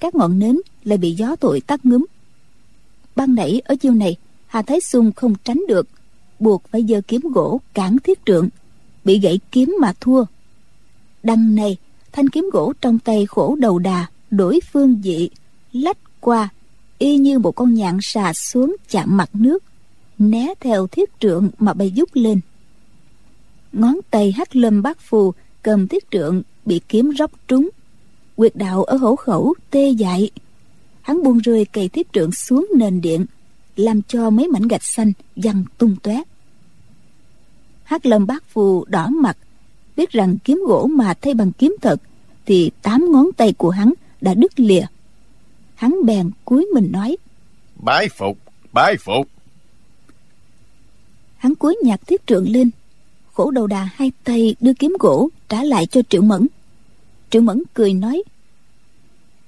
[0.00, 2.06] Các ngọn nến lại bị gió thổi tắt ngấm
[3.16, 5.88] ban nãy ở chiêu này, hà thái sung không tránh được.
[6.38, 8.48] Buộc phải giơ kiếm gỗ cản thiết trượng,
[9.04, 10.24] bị gãy kiếm mà thua.
[11.22, 11.76] Đằng này,
[12.12, 15.30] thanh kiếm gỗ trong tay khổ đầu đà, đổi phương vị
[15.72, 16.48] lách qua,
[16.98, 19.62] y như một con nhạn xà xuống chạm mặt nước,
[20.18, 22.40] né theo thiết trượng mà bay dút lên.
[23.72, 27.68] Ngón tay hắc lâm bát phù cầm thiết trượng bị kiếm róc trúng.
[28.36, 30.30] Quyệt đạo ở hổ khẩu tê dại
[31.04, 33.26] hắn buông rơi cây thiết trượng xuống nền điện
[33.76, 36.22] làm cho mấy mảnh gạch xanh văng tung tóe.
[37.82, 39.36] Hắc lâm bát phù đỏ mặt
[39.96, 42.00] biết rằng kiếm gỗ mà thay bằng kiếm thật
[42.46, 44.86] thì tám ngón tay của hắn đã đứt lìa.
[45.74, 47.16] Hắn bèn cúi mình nói
[47.76, 48.38] bái phục
[48.72, 49.28] bái phục.
[51.36, 52.70] Hắn cúi nhặt thiết trượng lên
[53.32, 56.46] khổ đầu đà hai tay đưa kiếm gỗ trả lại cho triệu mẫn.
[57.30, 58.22] Triệu mẫn cười nói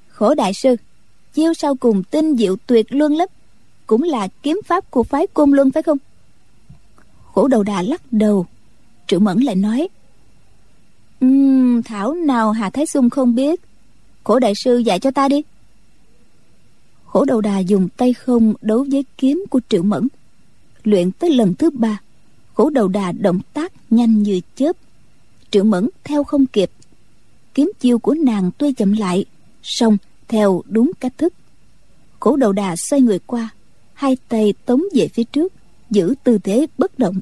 [0.08, 0.76] khổ đại sư
[1.36, 3.28] chiêu sau cùng tinh diệu tuyệt luân lắm
[3.86, 5.98] cũng là kiếm pháp của phái côn luân phải không?
[7.34, 8.46] Khổ đầu đà lắc đầu
[9.06, 9.88] triệu mẫn lại nói
[11.20, 13.60] um, thảo nào hà thái xung không biết?
[14.24, 15.42] Khổ đại sư dạy cho ta đi.
[17.06, 20.08] Khổ đầu đà dùng tay không đấu với kiếm của triệu mẫn
[20.84, 22.00] luyện tới lần thứ ba
[22.54, 24.76] khổ đầu đà động tác nhanh như chớp.
[25.50, 26.70] Triệu mẫn theo không kịp
[27.54, 29.24] kiếm chiêu của nàng tuy chậm lại
[29.62, 29.96] song
[30.28, 31.34] theo đúng cách thức.
[32.20, 33.48] Khổ đầu đà xoay người qua
[33.94, 35.52] hai tay tống về phía trước
[35.90, 37.20] giữ tư thế bất động.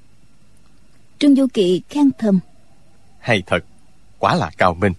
[1.19, 2.41] Trương du kỵ khen thầm.
[3.19, 3.65] Hay thật
[4.19, 4.93] quá là cao minh.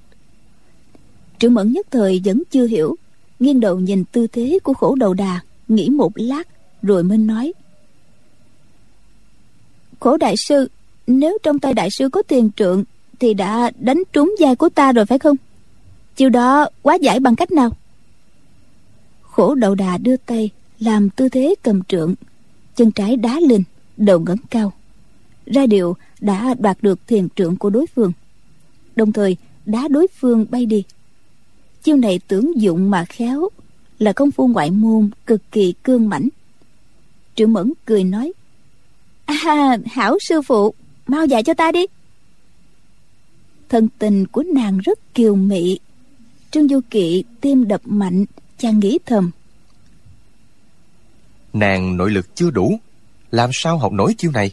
[1.40, 2.96] Triệu mẫn nhất thời vẫn chưa hiểu
[3.40, 6.48] nghiêng đầu nhìn tư thế của khổ đầu đà nghĩ một lát
[6.82, 7.54] rồi mới nói.
[10.00, 10.70] Khổ đại sư
[11.08, 12.84] nếu trong tay đại sư có tiền trượng
[13.20, 15.36] thì đã đánh trúng vai của ta rồi phải không?
[16.16, 17.70] Chiêu đó quá giải bằng cách nào
[19.36, 22.16] khổ đầu đà đưa tay, làm tư thế cầm trượng.
[22.76, 23.64] Chân trái đá lên,
[23.98, 24.74] đầu ngẩng cao.
[25.46, 28.12] Ra điệu đã đoạt được thiền trượng của đối phương.
[28.96, 30.84] Đồng thời, đá đối phương bay đi.
[31.84, 33.50] Chiêu này tưởng dụng mà khéo,
[34.00, 36.30] là công phu ngoại môn cực kỳ cương mãnh.
[37.36, 38.34] Triệu mẫn cười nói
[39.26, 40.74] à hảo sư phụ,
[41.08, 41.86] mau dạy cho ta đi.
[43.70, 45.80] Thân tình của nàng rất kiều mị.
[46.52, 48.26] Trương du kỵ tim đập mạnh
[48.58, 49.32] chàng nghĩ thầm.
[51.54, 52.80] Nàng nội lực chưa đủ
[53.32, 54.52] làm sao học nổi chiêu này?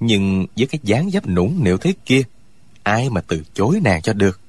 [0.00, 2.22] Nhưng với cái dáng dấp nũng nịu thế kia
[2.82, 4.40] ai mà từ chối nàng cho được?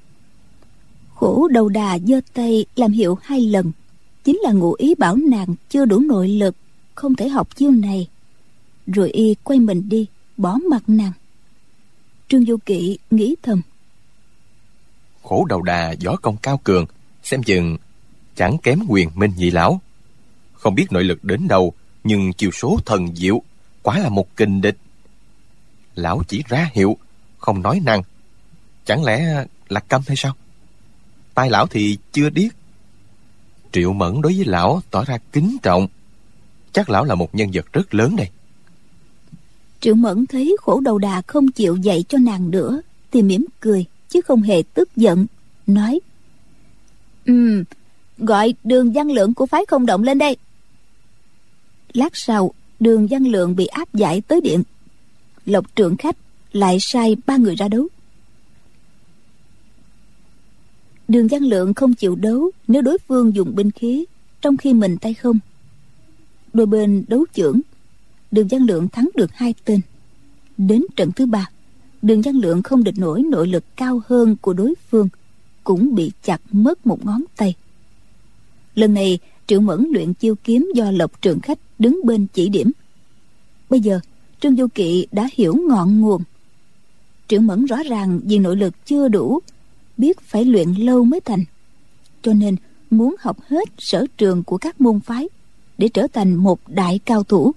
[1.14, 3.72] Khổ đầu đà giơ tay làm hiệu hai lần
[4.24, 6.56] chính là ngụ ý bảo nàng chưa đủ nội lực
[6.94, 8.08] không thể học chiêu này.
[8.86, 10.06] Rồi y quay mình đi
[10.36, 11.12] bỏ mặt nàng.
[12.28, 13.62] Trương du kỵ nghĩ thầm.
[15.22, 16.86] Khổ đầu đà võ công cao cường
[17.22, 17.76] xem chừng
[18.40, 19.80] chẳng kém quyền minh nhị lão.
[20.52, 21.72] Không biết nội lực đến đâu,
[22.04, 23.42] nhưng chiều số thần diệu
[23.82, 24.76] quá là một kình địch.
[25.94, 26.96] Lão chỉ ra hiệu,
[27.38, 28.02] không nói năng.
[28.84, 30.36] Chẳng lẽ là câm hay sao?
[31.34, 32.52] Tai lão thì chưa điếc
[33.72, 35.88] triệu mẫn đối với lão tỏ ra kính trọng.
[36.72, 38.28] Chắc lão là một nhân vật rất lớn đây.
[39.80, 42.80] Triệu mẫn thấy khổ đầu đà không chịu dạy cho nàng nữa,
[43.12, 45.26] thì mỉm cười, chứ không hề tức giận,
[45.66, 46.00] nói
[47.24, 47.64] ừ
[48.20, 50.36] gọi đường văn lượng của phái không động lên đây.
[51.92, 54.62] Lát sau, đường văn lượng bị áp giải tới điện.
[55.46, 56.16] Lộc trưởng khách
[56.52, 57.88] lại sai ba người ra đấu.
[61.08, 64.04] Đường văn lượng không chịu đấu nếu đối phương dùng binh khí,
[64.40, 65.38] trong khi mình tay không.
[66.52, 67.60] Đôi bên đấu trưởng,
[68.30, 69.80] đường văn lượng thắng được hai tên.
[70.58, 71.50] Đến trận thứ ba,
[72.02, 75.08] đường văn lượng không địch nổi nội lực cao hơn của đối phương,
[75.64, 77.54] cũng bị chặt mất một ngón tay
[78.80, 82.70] lần này triệu mẫn luyện chiêu kiếm do lộc trường khách đứng bên chỉ điểm.
[83.70, 84.00] Bây giờ,
[84.40, 86.22] trương du kỵ đã hiểu ngọn nguồn.
[87.28, 89.40] Triệu mẫn rõ ràng vì nội lực chưa đủ,
[89.96, 91.44] biết phải luyện lâu mới thành.
[92.22, 92.56] Cho nên,
[92.90, 95.28] muốn học hết sở trường của các môn phái
[95.78, 97.52] để trở thành một đại cao thủ.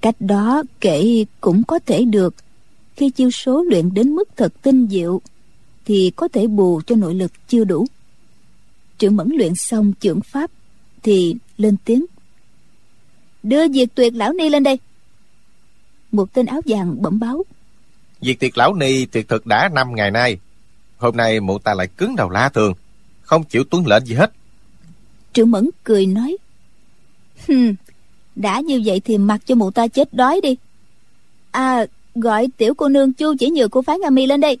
[0.00, 2.34] Cách đó kể cũng có thể được.
[2.96, 5.20] Khi chiêu số luyện đến mức thật tinh diệu,
[5.84, 7.86] thì có thể bù cho nội lực chưa đủ
[8.98, 10.50] triệu mẫn luyện xong trưởng pháp
[11.02, 12.04] thì lên tiếng.
[13.42, 14.78] Đưa diệt tuyệt lão ni lên đây.
[16.12, 17.42] Một tên áo vàng bẩm báo.
[18.20, 20.38] Diệt tuyệt lão ni tuyệt thực đã năm ngày nay.
[20.96, 22.74] Hôm nay mụ ta lại cứng đầu la thường.
[23.22, 24.32] Không chịu tuân lệnh gì hết.
[25.32, 26.36] Triệu mẫn cười nói.
[27.48, 27.74] Hừm
[28.36, 30.56] đã như vậy thì mặc cho mụ ta chết đói đi.
[31.50, 34.58] À gọi tiểu cô nương chu chỉ nhược của phái nga mi lên đây.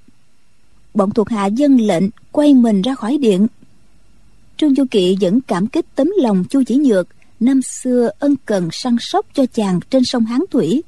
[0.94, 3.46] Bọn thuộc hạ dân lệnh quay mình ra khỏi điện
[4.56, 7.08] trương du kỵ vẫn cảm kích tấm lòng chu chỉ nhược,
[7.40, 10.82] năm xưa ân cần săn sóc cho chàng trên sông hán thủy.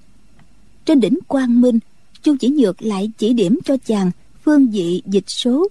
[0.85, 1.79] Trên đỉnh quang minh,
[2.23, 4.11] chu chỉ nhược lại chỉ điểm cho chàng
[4.45, 5.69] phương vị dịch số.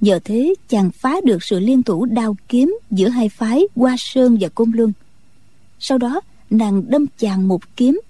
[0.00, 4.36] Nhờ thế, chàng phá được sự liên thủ đao kiếm giữa hai phái hoa sơn
[4.40, 4.92] và côn luân.
[5.80, 6.20] Sau đó,
[6.50, 8.00] nàng đâm chàng một kiếm.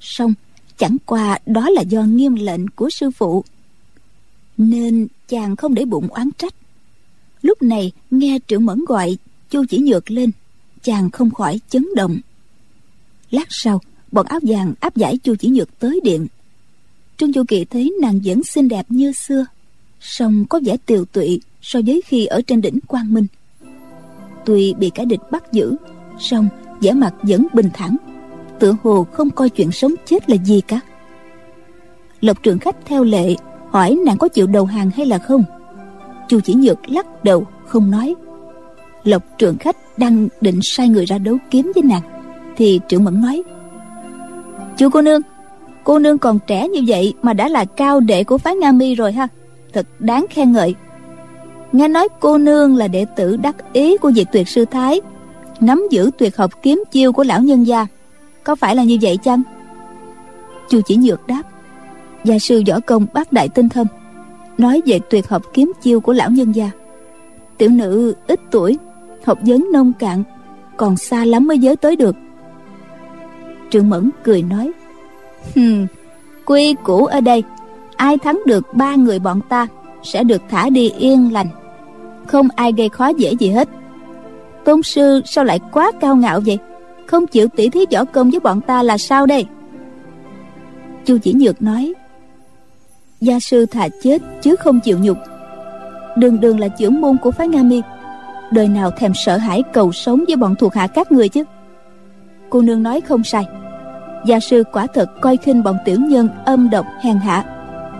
[0.00, 0.34] Song
[0.78, 3.44] chẳng qua đó là do nghiêm lệnh của sư phụ.
[4.56, 6.54] Nên chàng không để bụng oán trách
[7.46, 9.16] lúc này nghe trưởng mẫn gọi,
[9.50, 10.30] chu chỉ nhược lên.
[10.82, 12.18] Chàng không khỏi chấn động.
[13.30, 13.80] Lát sau,
[14.12, 16.26] bọn áo vàng áp giải chu chỉ nhược tới điện.
[17.16, 19.46] Trương chu kỳ thấy nàng vẫn xinh đẹp như xưa,
[20.00, 23.26] song có vẻ tiều tụy so với khi ở trên đỉnh quang minh.
[24.44, 25.76] Tuy bị cả địch bắt giữ,
[26.18, 26.48] song
[26.80, 27.96] vẻ mặt vẫn bình thản,
[28.60, 30.80] tựa hồ không coi chuyện sống chết là gì cả.
[32.20, 33.34] Lộc trưởng khách theo lệ
[33.70, 35.44] hỏi nàng có chịu đầu hàng hay là không
[36.28, 38.14] chu chỉ nhược lắc đầu, không nói.
[39.04, 42.02] Lộc trưởng khách đang định sai người ra đấu kiếm với nàng,
[42.56, 43.42] thì trưởng mẫn nói
[44.76, 45.20] chú cô nương
[45.84, 48.94] cô nương còn trẻ như vậy mà đã là cao đệ của phái nga mi
[48.94, 49.28] rồi ha,
[49.72, 50.74] thật đáng khen ngợi.
[51.72, 55.00] Nghe nói cô nương là đệ tử đắc ý của diệt tuyệt sư thái,
[55.60, 57.86] nắm giữ tuyệt học kiếm chiêu của lão nhân gia,
[58.44, 59.42] có phải là như vậy chăng?
[60.70, 61.42] Chu chỉ nhược đáp,
[62.24, 63.86] gia sư võ công bác đại tinh thâm
[64.58, 66.70] nói về tuyệt học kiếm chiêu của lão nhân gia.
[67.58, 68.78] Tiểu nữ ít tuổi,
[69.24, 70.22] học vấn nông cạn,
[70.76, 72.16] còn xa lắm mới giới tới được.
[73.70, 74.72] Trương mẫn cười nói,
[75.54, 75.86] hừm,
[76.44, 77.42] quy củ ở đây,
[77.96, 79.66] ai thắng được ba người bọn ta
[80.02, 81.48] sẽ được thả đi yên lành,
[82.26, 83.68] không ai gây khó dễ gì hết.
[84.64, 86.58] Tôn sư sao lại quá cao ngạo vậy?
[87.06, 89.46] Không chịu tỉ thí võ công với bọn ta là sao đây?
[91.04, 91.94] Chu chỉ nhược nói
[93.20, 95.18] gia sư thà chết chứ không chịu nhục.
[96.16, 97.82] Đường đường là trưởng môn của phái nga mi.
[98.50, 101.44] Đời nào thèm sợ hãi cầu sống với bọn thuộc hạ các người chứ?
[102.50, 103.46] Cô nương nói không sai.
[104.26, 107.44] Gia sư quả thật coi khinh bọn tiểu nhân âm độc hèn hạ,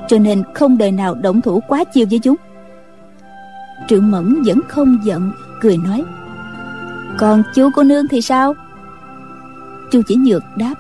[0.09, 2.37] cho nên không đời nào động thủ quá chiêu với chúng.
[3.89, 6.05] Trưởng mẫn vẫn không giận, cười nói,
[7.19, 8.55] còn chú cô nương thì sao?
[9.91, 10.75] Chu chỉ nhược đáp,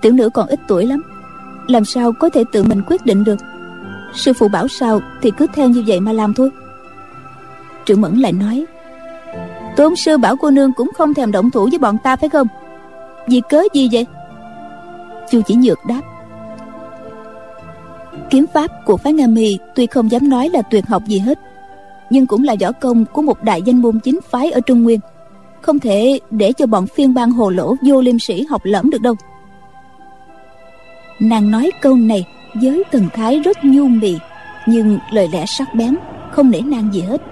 [0.00, 1.02] tiểu nữ còn ít tuổi lắm
[1.66, 3.38] làm sao có thể tự mình quyết định được?
[4.14, 6.50] Sư phụ bảo sao thì cứ theo như vậy mà làm thôi.
[7.86, 8.66] Trưởng mẫn lại nói
[9.76, 12.46] tôn sư bảo cô nương cũng không thèm động thủ với bọn ta phải không?
[13.28, 14.06] Vì cớ gì vậy?
[15.30, 16.00] Chu chỉ nhược đáp,
[18.30, 21.38] kiếm pháp của phái nga mi tuy không dám nói là tuyệt học gì hết,
[22.10, 25.00] nhưng cũng là võ công của một đại danh môn chính phái ở trung nguyên,
[25.60, 29.02] không thể để cho bọn phiên bang hồ lỗ vô liêm sĩ học lẫm được
[29.02, 29.14] đâu
[31.20, 34.18] nàng nói câu này, với thần thái rất nhu mì,
[34.66, 35.96] nhưng lời lẽ sắc bén,
[36.30, 37.22] không nể nang gì hết.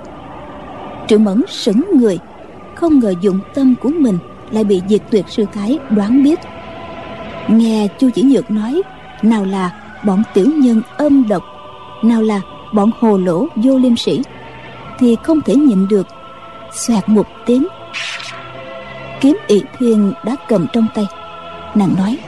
[1.08, 2.18] Triệu mẫn sững người,
[2.74, 4.18] không ngờ dụng tâm của mình
[4.50, 6.38] lại bị diệt tuyệt sư thái đoán biết.
[7.48, 8.82] Nghe chu chỉ nhược nói,
[9.22, 9.70] nào là
[10.04, 11.42] bọn tiểu nhân âm độc,
[12.02, 12.40] nào là
[12.74, 14.22] bọn hồ lỗ vô liêm sĩ
[14.98, 16.06] thì không thể nhịn được,
[16.72, 17.66] xoẹt một tiếng.
[19.20, 21.06] Kiếm ỵ thiên đã cầm trong tay,
[21.74, 22.18] nàng nói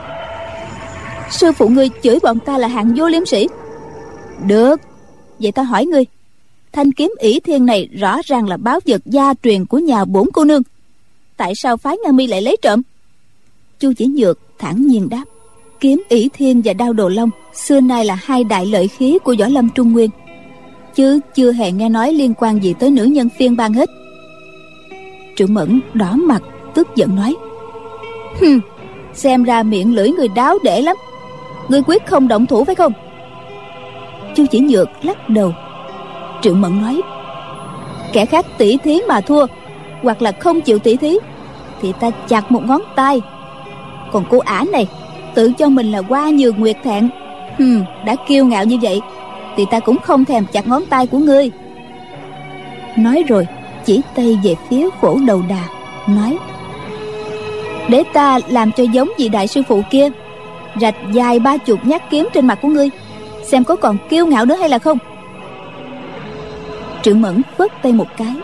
[1.31, 3.49] sư phụ ngươi chửi bọn ta là hạng vô liêm sĩ.
[4.47, 4.81] Được,
[5.39, 6.05] vậy ta hỏi ngươi.
[6.73, 10.29] Thanh kiếm ỷ thiên này rõ ràng là báo vật gia truyền của nhà bốn
[10.33, 10.63] cô nương.
[11.37, 12.83] Tại sao phái nga mi lại lấy trộm?
[13.81, 15.25] Chu chỉ nhược thản nhiên đáp.
[15.81, 19.35] Kiếm ỷ thiên và đao đồ long xưa nay là hai đại lợi khí của
[19.39, 20.11] võ lâm trung nguyên.
[20.95, 23.91] Chứ chưa hề nghe nói liên quan gì tới nữ nhân phiên bang hết.
[25.37, 26.43] Trưởng mẫn đỏ mặt,
[26.75, 27.35] tức giận nói.
[28.41, 28.61] Hừm,
[29.15, 30.97] xem ra miệng lưỡi người đáo để lắm
[31.71, 32.93] ngươi quyết không động thủ phải không?
[34.35, 35.55] Chu chỉ nhược lắc đầu.
[36.43, 37.01] Triệu mẫn nói,
[38.13, 39.47] kẻ khác tỉ thí mà thua,
[40.03, 41.19] hoặc là không chịu tỉ thí,
[41.83, 43.21] thì ta chặt một ngón tay.
[44.13, 44.87] Còn cô ả này,
[45.35, 47.09] tự cho mình là qua nhường nguyệt thẹn.
[47.59, 49.01] Hừm, đã kiêu ngạo như vậy,
[49.57, 51.51] thì ta cũng không thèm chặt ngón tay của ngươi.
[52.97, 53.47] Nói rồi,
[53.85, 55.65] chỉ tay về phía phổ đầu đà,
[56.07, 56.39] nói,
[57.89, 60.09] để ta làm cho giống vị đại sư phụ kia
[60.81, 62.91] rạch dài ba chục nhát kiếm trên mặt của ngươi,
[63.45, 64.99] xem có còn kiêu ngạo nữa hay là không.
[67.03, 68.35] Trưởng mẫn vớt tay một cái,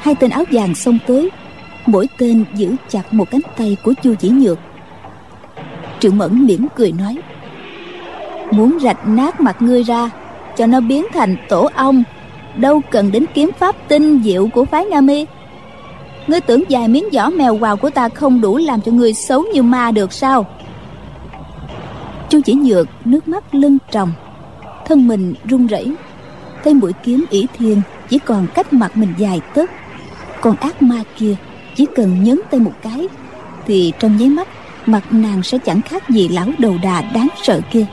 [0.00, 1.30] hai tên áo vàng xông tới,
[1.86, 4.58] mỗi tên giữ chặt một cánh tay của chu chỉ nhược.
[6.00, 7.16] Trưởng mẫn mỉm cười nói,
[8.50, 10.10] muốn rạch nát mặt ngươi ra,
[10.56, 12.02] cho nó biến thành tổ ong,
[12.56, 15.26] đâu cần đến kiếm pháp tinh diệu của phái nga mi.
[16.26, 19.44] Ngươi tưởng vài miếng vỏ mèo quào của ta không đủ làm cho ngươi xấu
[19.52, 20.46] như ma được sao?
[22.36, 24.12] Chu chỉ nhược nước mắt lưng tròng,
[24.86, 25.92] thân mình run rẩy.
[26.64, 29.70] Thấy mũi kiếm ỷ thiên chỉ còn cách mặt mình dài tấc
[30.40, 31.36] còn ác ma kia
[31.76, 33.08] chỉ cần nhấn tay một cái
[33.66, 34.48] thì trong nháy mắt
[34.86, 37.86] mặt nàng sẽ chẳng khác gì lão đầu đà đáng sợ kia.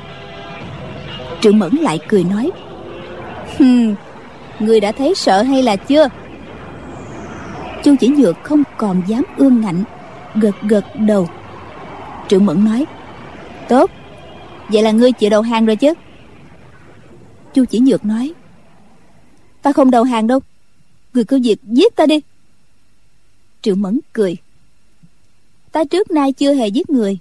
[1.41, 2.51] Triệu mẫn lại cười nói,
[3.57, 3.95] hừm,
[4.59, 6.09] người đã thấy sợ hay là chưa?
[7.83, 9.83] Chu chỉ nhược không còn dám ương ngạnh,
[10.35, 11.29] gật gật đầu.
[12.27, 12.85] Triệu mẫn nói,
[13.69, 13.91] tốt
[14.73, 15.93] vậy là ngươi chịu đầu hàng rồi chứ?
[17.53, 18.33] Chu chỉ nhược nói,
[19.61, 20.39] ta không đầu hàng đâu.
[21.13, 22.19] Người cứ việc giết ta đi.
[23.61, 24.37] Triệu mẫn cười,
[25.71, 27.17] ta trước nay chưa hề giết người.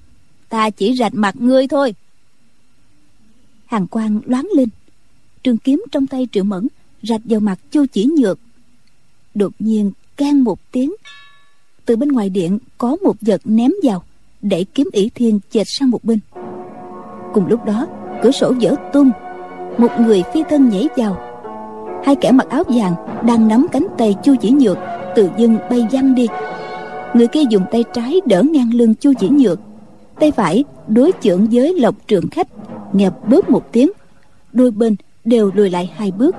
[0.49, 1.95] Ta chỉ rạch mặt ngươi thôi.
[3.67, 4.69] Hàng quang loáng lên,
[5.43, 6.69] trường kiếm trong tay triệu mẫn
[7.03, 8.39] rạch vào mặt chu chỉ nhược.
[9.35, 10.95] Đột nhiên can một tiếng,
[11.85, 14.05] từ bên ngoài điện có một vật ném vào,
[14.43, 16.19] để kiếm ỷ thiên chệch sang một bên
[17.35, 17.87] cùng lúc đó,
[18.23, 19.11] cửa sổ vỡ tung.
[19.79, 21.17] Một người phi thân nhảy vào.
[22.05, 22.95] Hai kẻ mặc áo vàng
[23.27, 24.79] đang nắm cánh tay chu chỉ nhược,
[25.15, 26.27] tự dưng bay văng đi.
[27.15, 29.61] Người kia dùng tay trái đỡ ngang lưng chu chỉ nhược.
[30.21, 32.49] Tay phải đối chưởng với lộc trượng khách
[32.93, 33.91] nghe bớt một tiếng.
[34.53, 36.37] Đôi bên đều lùi lại hai bước.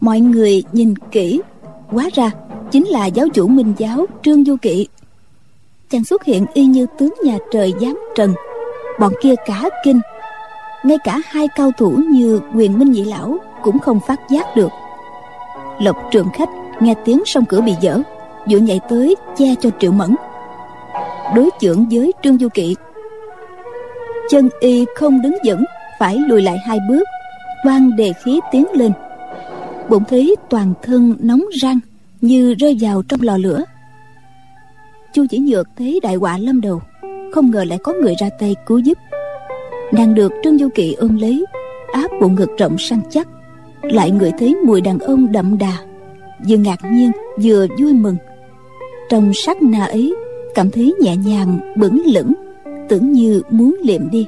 [0.00, 1.40] Mọi người nhìn kỹ.
[1.86, 2.30] Hóa ra
[2.70, 4.86] chính là giáo chủ minh giáo trương du kỵ.
[5.90, 8.34] Chàng xuất hiện y như tướng nhà trời giáng trần
[9.00, 10.00] bọn kia cả kinh.
[10.84, 14.72] Ngay cả hai cao thủ như quyền minh nhị lão cũng không phát giác được.
[15.80, 16.48] Lộc trường khách
[16.80, 18.00] nghe tiếng song cửa bị dở,
[18.50, 20.14] vội nhảy tới che cho triệu mẫn.
[21.34, 22.76] Đối chưởng với trương du kỵ.
[24.30, 25.64] Chân y không đứng vững,
[25.98, 27.04] phải lùi lại hai bước
[27.64, 28.92] quan đề khí tiến lên.
[29.88, 31.78] Bụng thấy toàn thân nóng răng
[32.20, 33.64] như rơi vào trong lò lửa.
[35.12, 36.80] Chu chỉ nhược thấy đại họa lâm đầu
[37.32, 38.98] không ngờ lại có người ra tay cứu giúp.
[39.92, 41.44] Nàng được trương du kỵ ôm lấy,
[41.92, 43.28] áp bộ ngực rộng săn chắc.
[43.82, 45.76] Lại ngửi thấy mùi đàn ông đậm đà,
[46.48, 47.10] vừa ngạc nhiên,
[47.42, 48.16] vừa vui mừng.
[49.08, 50.14] Trong sát na ấy,
[50.54, 52.32] cảm thấy nhẹ nhàng bững lững,
[52.88, 54.26] tưởng như muốn liệm đi.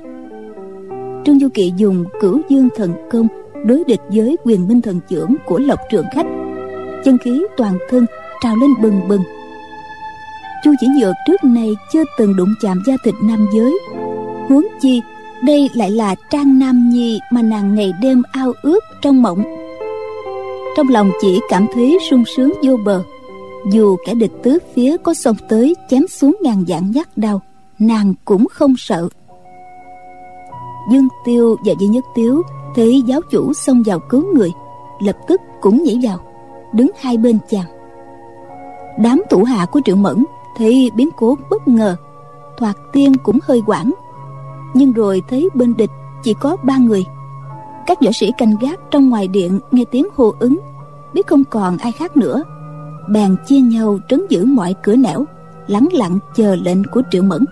[1.24, 3.28] Trương du kỵ dùng cửu dương thần công
[3.66, 6.26] đối địch với quyền minh thần trưởng của lộc trường khách.
[7.04, 8.06] Chân khí toàn thân
[8.42, 9.22] trào lên bừng bừng
[10.64, 13.78] chu chỉ nhược trước nay chưa từng đụng chạm da thịt nam giới.
[14.48, 15.00] Huống chi,
[15.44, 19.42] đây lại là trang nam nhi mà nàng ngày đêm ao ước trong mộng.
[20.76, 23.02] Trong lòng chỉ cảm thấy sung sướng vô bờ.
[23.72, 27.40] Dù kẻ địch tứ phía có xông tới chém xuống ngàn dạng nhát đau
[27.80, 29.08] nàng cũng không sợ.
[30.90, 32.42] Dương tiêu và duy nhất tiếu
[32.74, 34.52] thấy giáo chủ xông vào cứu người,
[35.00, 36.18] lập tức cũng nhảy vào,
[36.74, 37.66] đứng hai bên chàng.
[38.98, 40.24] Đám thủ hạ của triệu mẫn
[40.56, 41.96] thấy biến cố bất ngờ,
[42.58, 43.92] thoạt tiên cũng hơi quảng.
[44.74, 45.90] Nhưng rồi thấy bên địch
[46.22, 47.04] chỉ có ba người.
[47.86, 50.60] Các võ sĩ canh gác trong ngoài điện nghe tiếng hô ứng,
[51.14, 52.42] biết không còn ai khác nữa.
[53.10, 55.24] Bèn chia nhau trấn giữ mọi cửa nẻo,
[55.66, 57.44] lắng lặng chờ lệnh của triệu mẫn.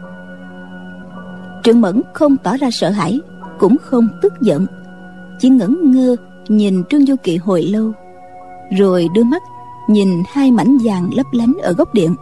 [1.62, 3.20] Triệu mẫn không tỏ ra sợ hãi,
[3.58, 4.66] cũng không tức giận.
[5.38, 6.16] Chỉ ngẩn ngơ
[6.48, 7.92] nhìn trương du kỵ hồi lâu,
[8.78, 9.42] rồi đưa mắt
[9.88, 12.14] nhìn hai mảnh vàng lấp lánh ở góc điện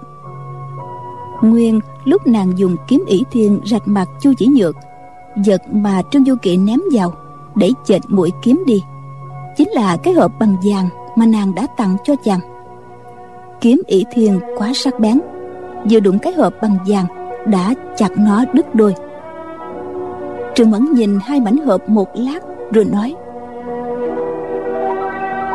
[1.42, 4.76] nguyên lúc nàng dùng kiếm ỷ thiên rạch mặt chu chỉ nhược,
[5.46, 7.12] vật mà trương du kỵ ném vào
[7.54, 8.82] để chệch mũi kiếm đi.
[9.56, 12.40] Chính là cái hộp bằng vàng mà nàng đã tặng cho chàng.
[13.60, 15.20] Kiếm ỷ thiên quá sắc bén,
[15.90, 17.06] vừa đụng cái hộp bằng vàng
[17.46, 18.94] đã chặt nó đứt đôi.
[20.54, 22.38] Trương mẫn nhìn hai mảnh hộp một lát
[22.72, 23.14] rồi nói,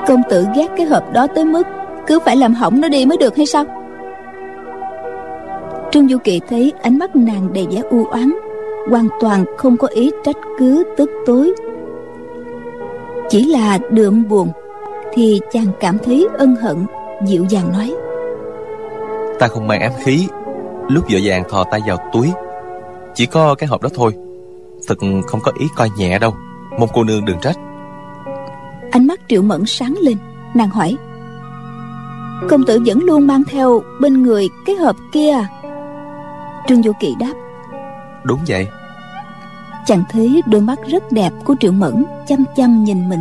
[0.07, 1.67] công tử ghét cái hộp đó tới mức
[2.07, 3.65] cứ phải làm hỏng nó đi mới được hay sao?
[5.91, 8.31] Trương du kỳ thấy ánh mắt nàng đầy vẻ u oán
[8.89, 11.53] hoàn toàn không có ý trách cứ tức tối.
[13.29, 14.51] Chỉ là đượm buồn
[15.13, 16.85] thì chàng cảm thấy ân hận
[17.25, 17.95] dịu dàng nói.
[19.39, 20.27] Ta không mang ám khí
[20.87, 22.31] lúc vội vàng thò tay vào túi.
[23.15, 24.13] Chỉ có cái hộp đó thôi
[24.87, 24.95] thật
[25.27, 26.35] không có ý coi nhẹ đâu.
[26.79, 27.55] Mong cô nương đừng trách.
[28.91, 30.17] Ánh mắt triệu mẫn sáng lên
[30.53, 30.97] nàng hỏi.
[32.49, 35.47] Công tử vẫn luôn mang theo bên người cái hộp kia à
[36.67, 37.33] trương du kỳ đáp.
[38.23, 38.67] Đúng vậy.
[39.85, 43.19] Chàng thấy đôi mắt rất đẹp của triệu mẫn chăm chăm nhìn mình.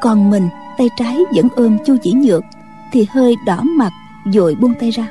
[0.00, 2.44] Còn mình tay trái vẫn ôm chu chỉ nhược
[2.92, 3.90] thì hơi đỏ mặt
[4.32, 5.06] rồi buông tay ra.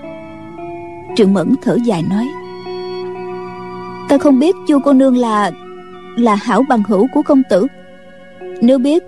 [1.15, 2.27] Triệu mẫn thở dài nói
[4.09, 5.51] ta không biết chu cô nương là
[6.17, 7.67] là hảo bằng hữu của công tử.
[8.61, 9.03] Nếu biết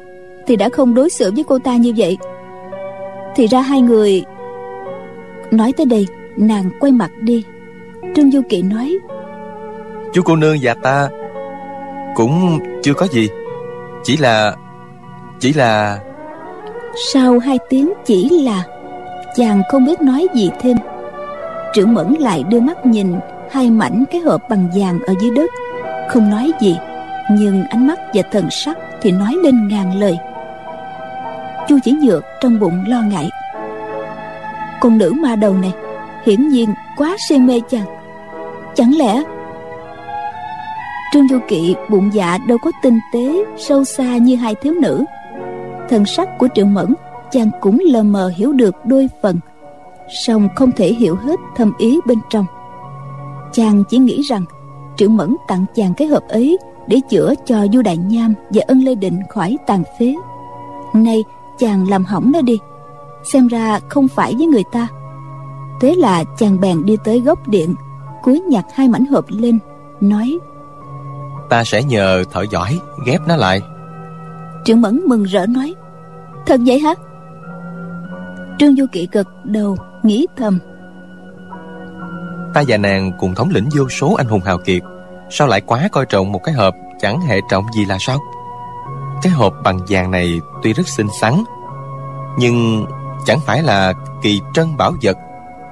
[0.47, 2.17] thì đã không đối xử với cô ta như vậy.
[3.35, 4.23] Thì ra hai người
[5.51, 7.43] nói tới đây nàng quay mặt đi
[8.15, 8.97] trương du kỵ nói
[10.13, 11.09] chú cô nương và ta
[12.15, 13.29] cũng chưa có gì
[14.03, 14.55] chỉ là
[15.39, 15.99] chỉ là
[17.13, 18.63] sau hai tiếng chỉ là
[19.35, 20.77] chàng không biết nói gì thêm.
[21.73, 23.15] Trưởng mẫn lại đưa mắt nhìn
[23.51, 25.51] hai mảnh cái hộp bằng vàng ở dưới đất
[26.09, 26.77] không nói gì
[27.31, 30.17] nhưng ánh mắt và thần sắc thì nói lên ngàn lời.
[31.67, 33.29] Chu chỉ nhược trong bụng lo ngại
[34.81, 35.73] con nữ ma đầu này
[36.25, 37.85] hiển nhiên quá say mê chàng
[38.75, 39.23] chẳng lẽ
[41.13, 45.05] trương du kỵ bụng dạ đâu có tinh tế, sâu xa như hai thiếu nữ?
[45.89, 46.93] Thần sắc của triệu mẫn
[47.31, 49.39] chàng cũng lờ mờ hiểu được đôi phần,
[50.25, 52.45] song không thể hiểu hết thâm ý bên trong.
[53.51, 54.45] Chàng chỉ nghĩ rằng
[54.97, 56.57] triệu mẫn tặng chàng cái hộp ấy
[56.87, 60.15] để chữa cho du đại nham và ân lê định khỏi tàn phế.
[60.93, 61.23] Nay
[61.57, 62.59] chàng làm hỏng nó đi,
[63.23, 64.87] xem ra không phải với người ta.
[65.81, 67.75] Thế là chàng bèn đi tới góc điện
[68.23, 69.59] cúi nhặt hai mảnh hộp lên
[70.01, 70.39] nói
[71.51, 73.61] ta sẽ nhờ thợ giỏi ghép nó lại.
[74.65, 75.75] Trưởng mẫn mừng rỡ nói
[76.45, 76.93] thật vậy hả?
[78.59, 80.59] Trương du kỵ gật đầu nghĩ thầm.
[82.53, 84.81] Ta và nàng cùng thống lĩnh vô số anh hùng hào kiệt
[85.29, 88.17] sao lại quá coi trọng một cái hộp chẳng hệ trọng gì là sao?
[89.21, 91.33] Cái hộp bằng vàng này tuy rất xinh xắn
[92.37, 92.85] Nhưng
[93.25, 95.17] chẳng phải là kỳ trân bảo vật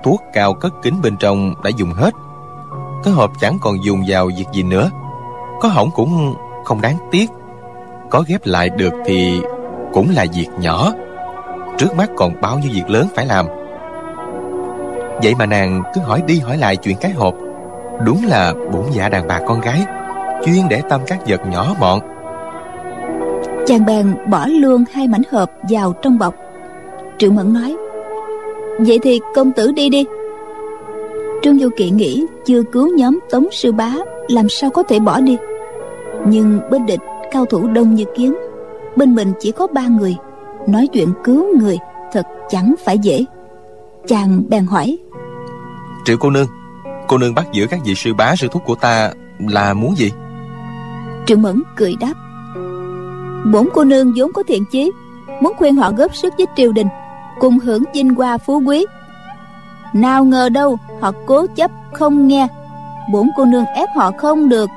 [0.04, 2.14] Thuốc cao cất kính bên trong đã dùng hết
[3.04, 4.90] cái hộp chẳng còn dùng vào việc gì nữa.
[5.62, 6.36] Có hỏng cũng
[6.66, 7.30] không đáng tiếc.
[8.10, 9.42] Có ghép lại được thì
[9.94, 10.94] cũng là việc nhỏ.
[11.78, 13.46] Trước mắt còn bao nhiêu việc lớn phải làm.
[15.24, 17.34] Vậy mà nàng cứ hỏi đi hỏi lại chuyện cái hộp.
[18.06, 19.86] Đúng là bổn dạ đàn bà con gái,
[20.46, 22.00] Chuyên để tâm các vật nhỏ mọn.
[23.66, 26.34] Chàng bèn bỏ luôn hai mảnh hộp vào trong bọc.
[27.18, 27.76] Triệu mẫn nói,
[28.80, 30.06] vậy thì công tử đi đi
[31.42, 33.94] trương du kỵ nghĩ chưa cứu nhóm tống sư bá
[34.28, 35.38] làm sao có thể bỏ đi?
[36.28, 37.00] Nhưng bên địch
[37.32, 38.36] cao thủ đông như kiến
[38.96, 40.16] bên mình chỉ có ba người
[40.68, 41.78] nói chuyện cứu người
[42.12, 43.26] thật chẳng phải dễ.
[44.08, 44.98] Chàng bèn hỏi
[46.06, 46.48] triệu cô nương
[47.08, 50.12] cô nương bắt giữ các vị sư bá sư thúc của ta là muốn gì?
[51.26, 52.14] Triệu mẫn cười đáp
[53.52, 54.92] bổn cô nương vốn có thiện chí
[55.42, 56.88] muốn khuyên họ góp sức với triều đình
[57.40, 58.86] cùng hưởng vinh hoa phú quý.
[59.94, 62.48] Nào ngờ đâu họ cố chấp không nghe.
[63.12, 64.70] Bổn cô nương ép họ không được,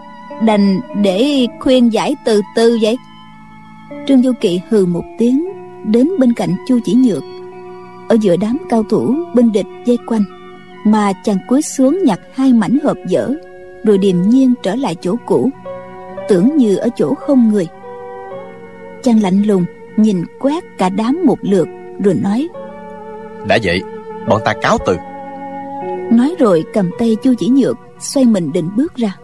[0.45, 2.97] đành để khuyên giải từ từ vậy.
[4.07, 5.49] Trương du kỵ hừ một tiếng,
[5.85, 7.23] đến bên cạnh chu chỉ nhược.
[8.09, 10.23] Ở giữa đám cao thủ, binh địch dây quanh,
[10.85, 13.31] mà chàng cúi xuống nhặt hai mảnh hộp dở,
[13.85, 15.51] rồi điềm nhiên trở lại chỗ cũ,
[16.29, 17.69] tưởng như ở chỗ không người.
[19.03, 19.65] Chàng lạnh lùng
[19.97, 21.69] nhìn quét cả đám một lượt,
[22.05, 22.49] rồi nói,
[23.47, 23.83] đã vậy,
[24.29, 24.97] bọn ta cáo từ
[26.13, 29.17] nói rồi cầm tay chu chỉ nhược xoay mình định bước ra.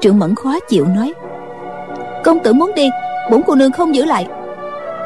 [0.00, 1.12] Trưởng mẫn khó chịu nói
[2.24, 2.90] công tử muốn đi
[3.30, 4.26] bổn cô nương không giữ lại.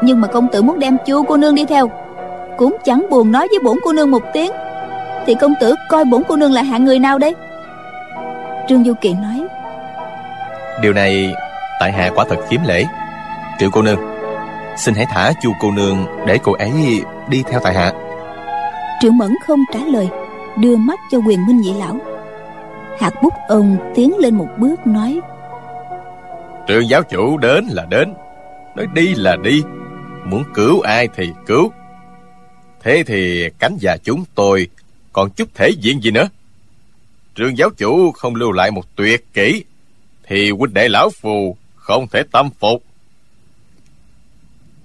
[0.03, 1.91] Nhưng mà công tử muốn đem chu cô nương đi theo.
[2.57, 4.51] Cũng chẳng buồn nói với bổn cô nương một tiếng
[5.25, 7.35] thì công tử coi bổn cô nương là hạng người nào đấy
[8.67, 9.47] trương du kỳ nói
[10.81, 11.33] điều này
[11.79, 12.85] tại hạ quả thật khiếm lễ.
[13.59, 13.99] Triệu cô nương
[14.77, 16.71] xin hãy thả chu cô nương để cô ấy
[17.29, 17.91] đi theo tại hạ.
[19.01, 20.09] Triệu mẫn không trả lời
[20.59, 21.99] đưa mắt cho quyền minh nhị lão.
[22.99, 25.21] Hạt bút ông tiến lên một bước nói
[26.67, 28.13] trường giáo chủ đến là đến
[28.75, 29.61] nói đi là đi
[30.25, 31.71] muốn cứu ai thì cứu.
[32.83, 34.67] Thế thì cánh già chúng tôi
[35.13, 36.29] còn chút thể diện gì nữa?
[37.35, 39.63] Trường giáo chủ không lưu lại một tuyệt kỹ
[40.27, 42.83] thì huynh đệ lão phù không thể tâm phục.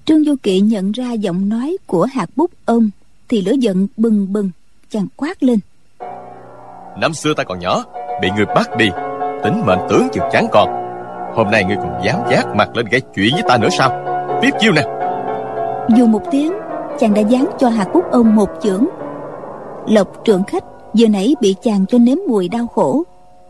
[0.04, 2.90] Trương du kỵ nhận ra giọng nói của hạt bút ông
[3.28, 4.50] thì lửa giận bừng bừng
[4.90, 5.58] chàng quát lên.
[7.00, 7.84] Năm xưa ta còn nhỏ
[8.22, 8.88] bị người bắt đi.
[9.44, 10.80] Tính mệnh tướng chừng chẳng còn
[11.34, 13.90] hôm nay ngươi còn dám giác mặt lên gây chuyện với ta nữa sao?
[14.42, 14.82] Tiếp chiêu nè.
[15.96, 16.52] Dù một tiếng
[16.98, 18.86] chàng đã dán cho hạt bút ông một chưởng.
[19.86, 20.64] Lộc trưởng khách
[20.98, 23.02] vừa nãy bị chàng cho nếm mùi đau khổ.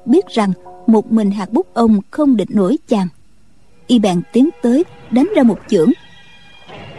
[0.04, 0.52] Biết rằng
[0.86, 3.08] một mình hạt bút ông không địch nổi chàng.
[3.86, 5.90] Y bèn tiến tới đánh ra một chưởng.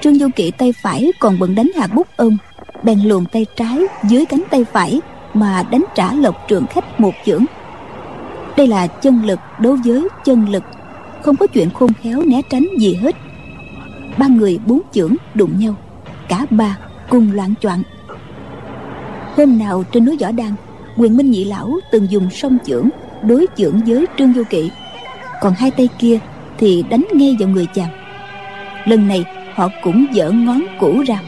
[0.02, 2.38] Trương du kỵ tay phải còn bận đánh hạt bút ông
[2.84, 5.02] bèn luồn tay trái dưới cánh tay phải
[5.34, 7.46] mà đánh trả lộc trường khách một chưởng.
[8.58, 10.64] Đây là chân lực đối với chân lực,
[11.22, 13.16] không có chuyện khôn khéo né tránh gì hết.
[14.18, 15.76] Ba người bốn chưởng đụng nhau,
[16.30, 16.78] cả ba
[17.10, 17.84] cùng loạn choạng.
[19.38, 20.52] Hôm nào trên núi võ đan,
[20.98, 22.90] quyền minh nhị lão từng dùng song chưởng
[23.24, 24.72] đối chưởng với trương vô kỵ.
[25.42, 26.20] Còn hai tay kia
[26.58, 27.90] thì đánh ngay vào người chàng.
[28.86, 31.20] Lần này họ cũng dở ngón cũ ra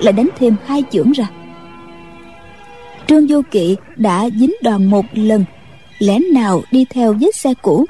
[0.00, 1.28] lại đánh thêm hai chưởng ra.
[3.06, 5.44] Trương vô kỵ đã dính đòn một lần,
[5.98, 7.86] lẽ nào đi theo vết xe cũ?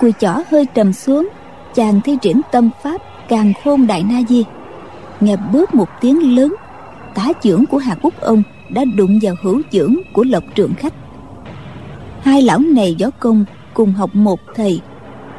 [0.00, 1.28] Cùi chỏ hơi trầm xuống,
[1.74, 4.44] chàng thi triển tâm pháp càng khôn đại na di.
[5.20, 6.54] Nghe bước một tiếng lớn,
[7.14, 10.94] tá chưởng của hạt Quốc ông đã đụng vào hữu chưởng của lộc trượng khách.
[12.20, 13.44] Hai lão này võ công
[13.74, 14.80] cùng học một thầy,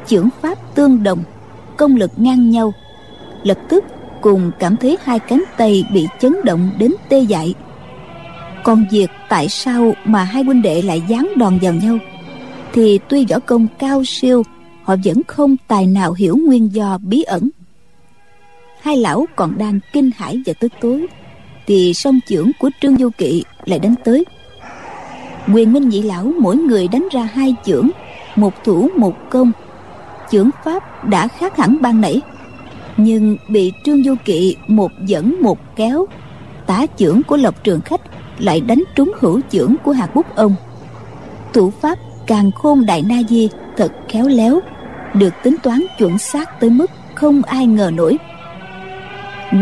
[0.06, 1.24] chưởng pháp tương đồng,
[1.78, 2.74] công lực ngang nhau,
[3.44, 3.84] lập tức
[4.26, 7.54] cùng cảm thấy hai cánh tay bị chấn động đến tê dại.
[8.64, 11.98] Còn việc tại sao mà hai huynh đệ lại dán đòn vào nhau?
[12.74, 14.44] Thì tuy võ công cao siêu,
[14.84, 17.50] họ vẫn không tài nào hiểu nguyên do bí ẩn.
[18.82, 21.08] Hai lão còn đang kinh hãi và tức tối,
[21.68, 24.26] thì song trưởng của trương du kỵ lại đánh tới.
[25.54, 27.90] Quyền minh nhị lão mỗi người đánh ra hai chưởng
[28.36, 29.52] một thủ một công.
[30.32, 32.22] Chưởng pháp đã khác hẳn ban nãy
[32.98, 36.06] nhưng bị trương du kỵ một dẫn một kéo,
[36.66, 38.02] tá chưởng của lộc trường khách
[38.40, 40.56] lại đánh trúng hữu chưởng của hạt bút ông.
[41.54, 44.60] Thủ pháp càng khôn đại na di thật khéo léo,
[45.14, 48.18] được tính toán chuẩn xác tới mức không ai ngờ nổi.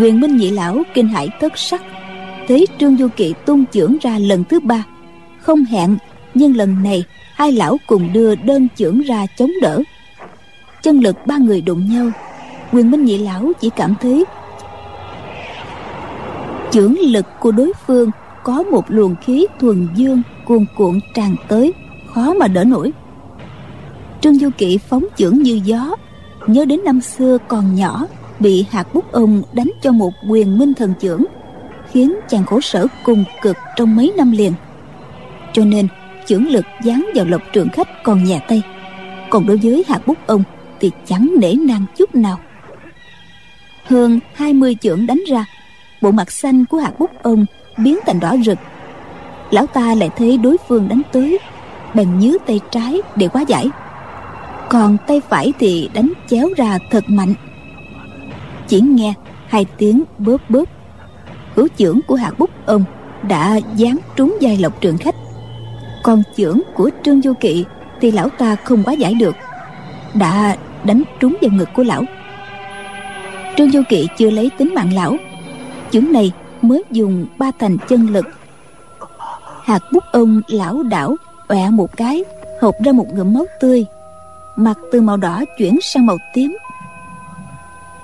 [0.02, 1.82] Quyền minh nhị lão kinh hãi thất sắc,
[2.48, 4.84] thấy trương du kỵ tung chưởng ra lần thứ ba,
[5.40, 5.98] không hẹn,
[6.34, 7.04] nhưng lần này
[7.34, 9.82] hai lão cùng đưa đơn chưởng ra chống đỡ.
[10.82, 12.12] Chân lực ba người đụng nhau
[12.74, 14.26] quyền minh nhị lão chỉ cảm thấy
[16.72, 18.12] chưởng lực của đối phương
[18.44, 21.74] có một luồng khí thuần dương cuồn cuộn tràn tới,
[22.14, 22.92] khó mà đỡ nổi.
[24.22, 25.96] Trương du kỵ phóng chưởng như gió,
[26.48, 28.06] nhớ đến năm xưa còn nhỏ,
[28.40, 31.24] bị hạt bút ông đánh cho một quyền minh thần chưởng,
[31.92, 34.54] khiến chàng khổ sở cùng cực trong mấy năm liền.
[35.54, 35.88] Cho nên,
[36.26, 38.62] chưởng lực dán vào lộc trường khách còn nhẹ tây
[39.34, 40.44] còn đối với hạt bút ông
[40.80, 42.40] thì chẳng nể nang chút nào
[43.84, 45.46] hơn 20 chưởng đánh ra.
[46.02, 47.46] Bộ mặt xanh của hạt bút ông
[47.78, 48.58] biến thành đỏ rực.
[49.52, 51.40] Lão ta lại thấy đối phương đánh tới,
[51.94, 53.70] bèn nhớ tay trái để quá giải.
[54.70, 57.34] Còn tay phải thì đánh chéo ra thật mạnh.
[58.68, 59.14] Chỉ nghe
[59.48, 60.70] hai tiếng bớp bớp
[61.56, 62.84] hữu trưởng của hạt bút ông
[63.28, 65.16] đã dán trúng vai lộc trường khách.
[66.04, 67.66] Còn trưởng của trương du kỵ
[68.02, 69.36] thì lão ta không quá giải được,
[70.14, 72.04] đã đánh trúng vào ngực của lão
[73.58, 75.16] trương du kỵ chưa lấy tính mạng lão.
[75.92, 76.32] Chưởng này
[76.62, 78.26] mới dùng ba thành chân lực.
[79.64, 81.16] Hạt bút ông lão đảo
[81.48, 82.24] ọe một cái,
[82.62, 83.86] hộp ra một ngụm máu tươi.
[84.56, 86.58] Mặt từ màu đỏ chuyển sang màu tím.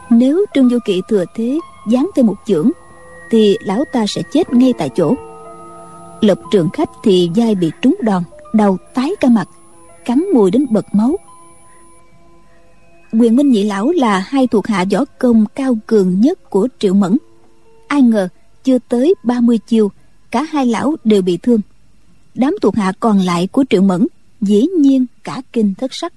[0.09, 2.71] Nếu trương du kỵ thừa thế dán thêm một chưởng,
[3.31, 5.13] thì lão ta sẽ chết ngay tại chỗ.
[6.21, 8.23] Lộc trường khách thì dai bị trúng đòn
[8.53, 9.47] đầu tái cả mặt,
[10.05, 11.15] cắn mùi đến bật máu
[13.11, 16.93] quyền minh nhị lão là hai thuộc hạ võ công cao cường nhất của triệu
[16.93, 17.17] mẫn.
[17.87, 18.27] Ai ngờ,
[18.63, 19.91] chưa tới 30 chiều
[20.31, 21.61] cả hai lão đều bị thương.
[22.35, 24.07] Đám thuộc hạ còn lại của triệu mẫn
[24.41, 26.13] dĩ nhiên cả kinh thất sắc.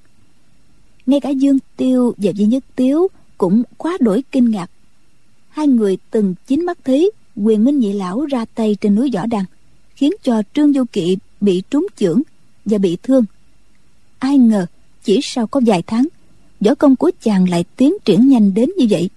[1.07, 4.71] Ngay cả dương tiêu và duy nhất tiếu cũng quá đổi kinh ngạc.
[5.49, 9.27] Hai người từng chính mắt thấy quyền minh nhị lão ra tay trên núi võ
[9.27, 9.45] đăng
[9.95, 12.23] khiến cho trương du kỵ bị trúng chưởng
[12.65, 13.25] và bị thương.
[14.19, 14.67] Ai ngờ,
[15.05, 16.07] chỉ sau có vài tháng
[16.65, 19.11] võ công của chàng lại tiến triển nhanh đến như vậy.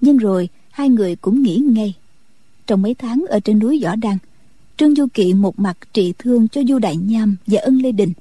[0.00, 1.94] Nhưng rồi, hai người cũng nghĩ ngay.
[2.66, 4.18] Trong mấy tháng ở trên núi võ đăng,
[4.76, 8.12] trương du kỵ một mặt trị thương cho du đại nham và ân lê đình,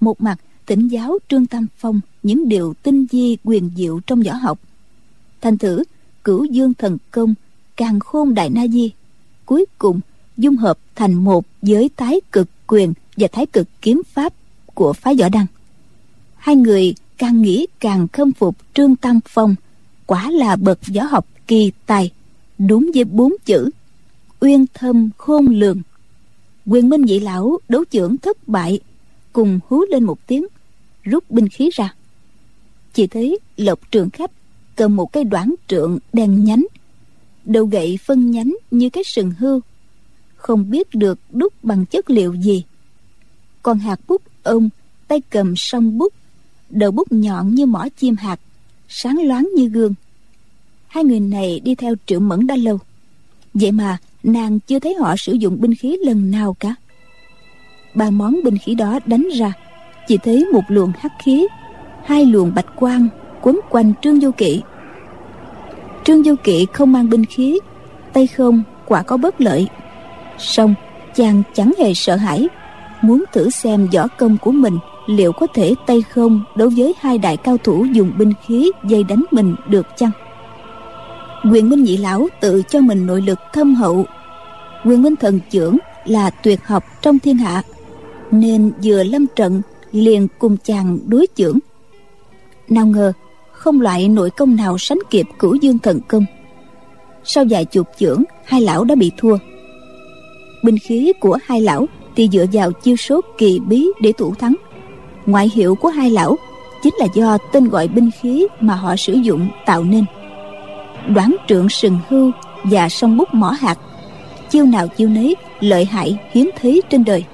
[0.00, 4.32] một mặt tỉnh giáo trương tam phong những điều tinh di quyền diệu trong võ
[4.32, 4.58] học.
[5.40, 5.82] Thành thử,
[6.24, 7.34] cửu dương thần công,
[7.76, 8.92] càng khôn đại na di,
[9.46, 10.00] cuối cùng
[10.36, 14.34] dung hợp thành một với thái cực quyền và thái cực kiếm pháp
[14.74, 15.46] của phái võ đăng.
[16.36, 19.54] Hai người càng nghĩ càng khâm phục trương tam phong,
[20.06, 22.10] quả là bậc võ học kỳ tài,
[22.58, 23.70] đúng với bốn chữ,
[24.40, 25.82] uyên thâm khôn lường.
[26.66, 28.80] Quyền minh vị lão đấu trưởng thất bại,
[29.32, 30.46] cùng hú lên một tiếng,
[31.02, 31.94] rút binh khí ra.
[32.94, 34.30] Chỉ thấy lộc trường khách
[34.76, 36.66] cầm một cây đoạn trượng đen nhánh,
[37.44, 39.60] đầu gậy phân nhánh như cái sừng hươu,
[40.36, 42.64] không biết được đúc bằng chất liệu gì.
[43.62, 44.68] Còn hạt bút ông
[45.08, 46.12] tay cầm song bút
[46.70, 48.40] đầu bút nhọn như mỏ chim hạt,
[48.88, 49.94] sáng loáng như gương.
[50.88, 52.78] Hai người này đi theo triệu mẫn đã lâu.
[53.54, 56.74] Vậy mà nàng chưa thấy họ sử dụng binh khí lần nào cả.
[57.94, 59.52] Ba món binh khí đó đánh ra,
[60.08, 61.46] chỉ thấy một luồng hắc khí,
[62.04, 63.08] hai luồng bạch quang
[63.42, 64.62] quấn quanh trương du kỵ.
[66.04, 67.58] Trương du kỵ không mang binh khí,
[68.12, 69.68] tay không quả có bất lợi.
[70.38, 70.74] Song
[71.14, 72.48] chàng chẳng hề sợ hãi,
[73.02, 77.18] muốn thử xem võ công của mình liệu có thể tay không đối với hai
[77.18, 80.10] đại cao thủ dùng binh khí dây đánh mình được chăng?
[81.52, 84.04] Quyền minh nhị lão tự cho mình nội lực thâm hậu.
[84.84, 87.62] Quyền minh thần trưởng là tuyệt học trong thiên hạ,
[88.30, 91.58] nên vừa lâm trận liền cùng chàng đối chưởng.
[92.68, 93.12] Nào ngờ,
[93.52, 96.24] không loại nội công nào sánh kịp cửu dương thần công.
[97.24, 99.36] Sau vài chục chưởng, hai lão đã bị thua.
[100.64, 101.86] Binh khí của hai lão
[102.16, 104.54] thì dựa vào chiêu số kỳ bí để thủ thắng
[105.30, 106.36] ngoại hiệu của hai lão
[106.82, 110.04] chính là do tên gọi binh khí mà họ sử dụng tạo nên.
[111.08, 112.30] Đoán trượng sừng hưu
[112.64, 113.78] và song bút mỏ hạt
[114.50, 117.24] chiêu nào chiêu nấy lợi hại hiếm thấy trên đời.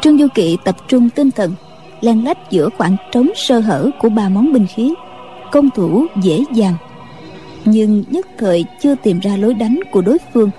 [0.00, 1.54] Trương du kỵ tập trung tinh thần,
[2.00, 4.94] len lách giữa khoảng trống sơ hở của ba món binh khí,
[5.52, 6.74] công thủ dễ dàng.
[7.64, 10.50] Nhưng nhất thời chưa tìm ra lối đánh của đối phương,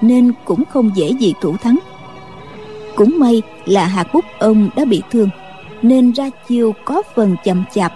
[0.00, 1.78] nên cũng không dễ gì thủ thắng
[2.96, 5.28] cũng may là hạt bút ông đã bị thương,
[5.82, 7.92] nên ra chiêu có phần chậm chạp.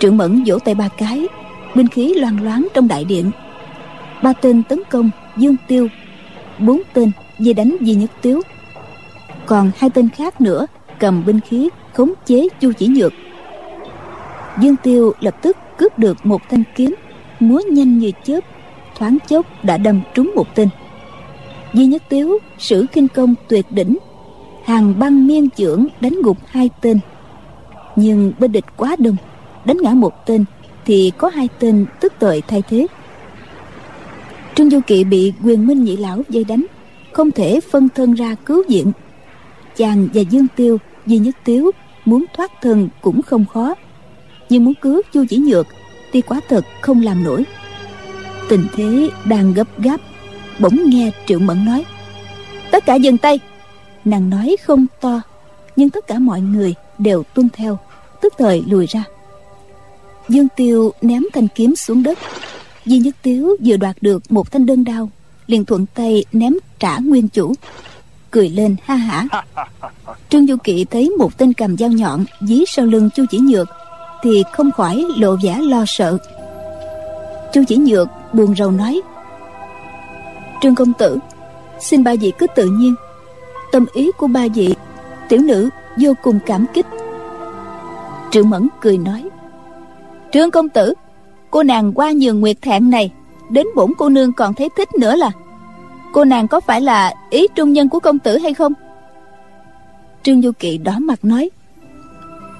[0.00, 1.26] Trưởng mẫn vỗ tay ba cái,
[1.74, 3.30] binh khí loang loáng trong đại điện.
[4.22, 5.88] Ba tên tấn công, dương tiêu,
[6.58, 8.40] bốn tên về đánh di nhất tiếu.
[9.46, 10.66] Còn hai tên khác nữa
[10.98, 13.12] cầm binh khí khống chế chu chỉ nhược.
[14.60, 16.94] Dương tiêu lập tức cướp được một thanh kiếm,
[17.40, 18.40] múa nhanh như chớp,
[18.98, 20.68] thoáng chốc đã đâm trúng một tên.
[21.74, 23.98] Di Nhất Tiếu, sử kinh công tuyệt đỉnh.
[24.64, 26.98] Hàng băng miên trưởng đánh gục hai tên.
[27.96, 29.16] Nhưng bên địch quá đông,
[29.64, 30.44] đánh ngã một tên
[30.84, 32.86] thì có hai tên tức tội thay thế.
[34.54, 36.66] Trương du kỵ bị quyền minh nhị lão dây đánh,
[37.12, 38.92] không thể phân thân ra cứu viện.
[39.76, 41.70] Chàng và dương tiêu di nhất tiếu
[42.04, 43.74] muốn thoát thân cũng không khó.
[44.48, 45.66] Nhưng muốn cứu chu chỉ nhược
[46.12, 47.44] thì quá thật không làm nổi.
[48.48, 50.00] Tình thế đang gấp gáp
[50.58, 51.84] bỗng nghe triệu mẫn nói
[52.70, 53.40] tất cả dừng tay.
[54.04, 55.20] Nàng nói không to
[55.76, 57.78] nhưng tất cả mọi người đều tuân theo
[58.20, 59.04] tức thời lùi ra.
[60.28, 62.18] Dương tiêu ném thanh kiếm xuống đất.
[62.84, 65.10] Di nhất tiếu vừa đoạt được một thanh đơn đao
[65.46, 67.54] liền thuận tay ném trả nguyên chủ.
[68.30, 69.26] Cười lên ha hả.
[70.28, 73.68] Trương du kỵ thấy một tên cầm dao nhọn dí sau lưng chu chỉ nhược
[74.22, 76.18] thì không khỏi lộ vẻ lo sợ.
[77.52, 79.00] Chu chỉ nhược buồn rầu nói
[80.64, 81.18] trương công tử.
[81.80, 82.94] Xin ba vị cứ tự nhiên.
[83.72, 84.74] Tâm ý của ba vị,
[85.28, 86.86] tiểu nữ vô cùng cảm kích.
[88.30, 89.24] Trương mẫn cười nói,
[90.32, 90.94] trương công tử,
[91.50, 93.12] cô nàng qua nhường nguyệt thẹn này,
[93.50, 95.30] đến bổn cô nương còn thấy thích nữa là.
[96.12, 98.72] Cô nàng có phải là ý trung nhân của công tử hay không?
[100.22, 101.50] Trương du kỵ đỏ mặt nói,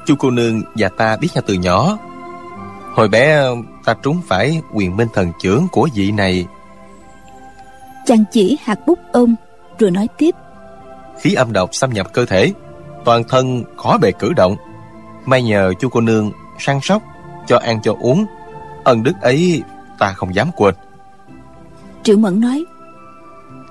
[0.07, 1.99] Chú cô nương và ta biết nhau từ nhỏ.
[2.95, 3.47] Hồi bé
[3.85, 6.47] ta trúng phải quyền minh thần trưởng của vị này
[8.07, 9.35] chàng chỉ hạt bút ôm
[9.79, 10.35] rồi nói tiếp.
[11.21, 12.53] Khí âm độc xâm nhập cơ thể
[13.05, 14.57] toàn thân khó bề cử động.
[15.27, 17.03] May nhờ chu cô nương săn sóc
[17.47, 18.25] cho ăn cho uống.
[18.85, 19.63] Ân đức ấy
[19.99, 20.75] ta không dám quên.
[22.03, 22.65] Triệu mẫn nói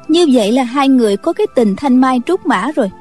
[0.08, 2.92] như vậy là hai người có cái tình thanh mai trúc mã rồi.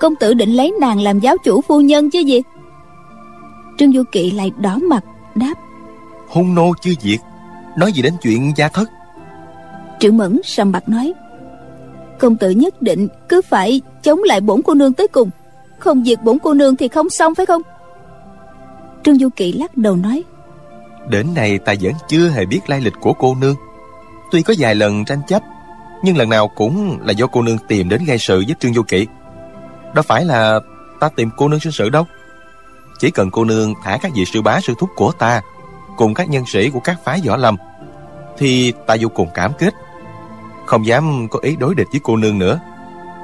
[0.00, 2.42] Công tử định lấy nàng làm giáo chủ phu nhân chứ gì?
[3.78, 5.54] Trương du kỵ lại đỏ mặt đáp
[6.30, 7.20] hung nô chưa diệt
[7.76, 8.90] nói gì đến chuyện gia thất
[10.00, 11.12] triệu mẫn sầm mặt nói.
[12.18, 15.30] Công tử nhất định cứ phải chống lại bổn cô nương tới cùng.
[15.78, 17.62] Không diệt bổn cô nương thì không xong, phải không?
[19.04, 20.22] Trương du kỵ lắc đầu nói.
[21.08, 23.54] Đến nay ta vẫn chưa hề biết lai lịch của cô nương.
[24.32, 25.42] Tuy có vài lần tranh chấp,
[26.02, 28.82] nhưng lần nào cũng là do cô nương tìm đến gây sự với trương du
[28.82, 29.06] kỵ.
[29.94, 30.60] Đâu phải là
[31.00, 32.04] ta tìm cô nương sinh sự đâu.
[32.98, 35.42] Chỉ cần cô nương thả các vị sư bá sư thúc của ta,
[35.96, 37.56] cùng các nhân sĩ của các phái võ lâm,
[38.38, 39.74] thì ta vô cùng cảm kích
[40.70, 42.60] không dám có ý đối địch với cô nương nữa.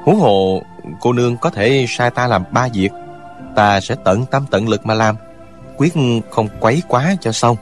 [0.03, 0.61] Huống hồ
[1.01, 2.89] cô nương có thể sai ta làm ba việc.
[3.55, 5.15] Ta sẽ tận tâm tận lực mà làm
[5.77, 5.93] quyết
[6.29, 7.57] không quấy quá cho xong.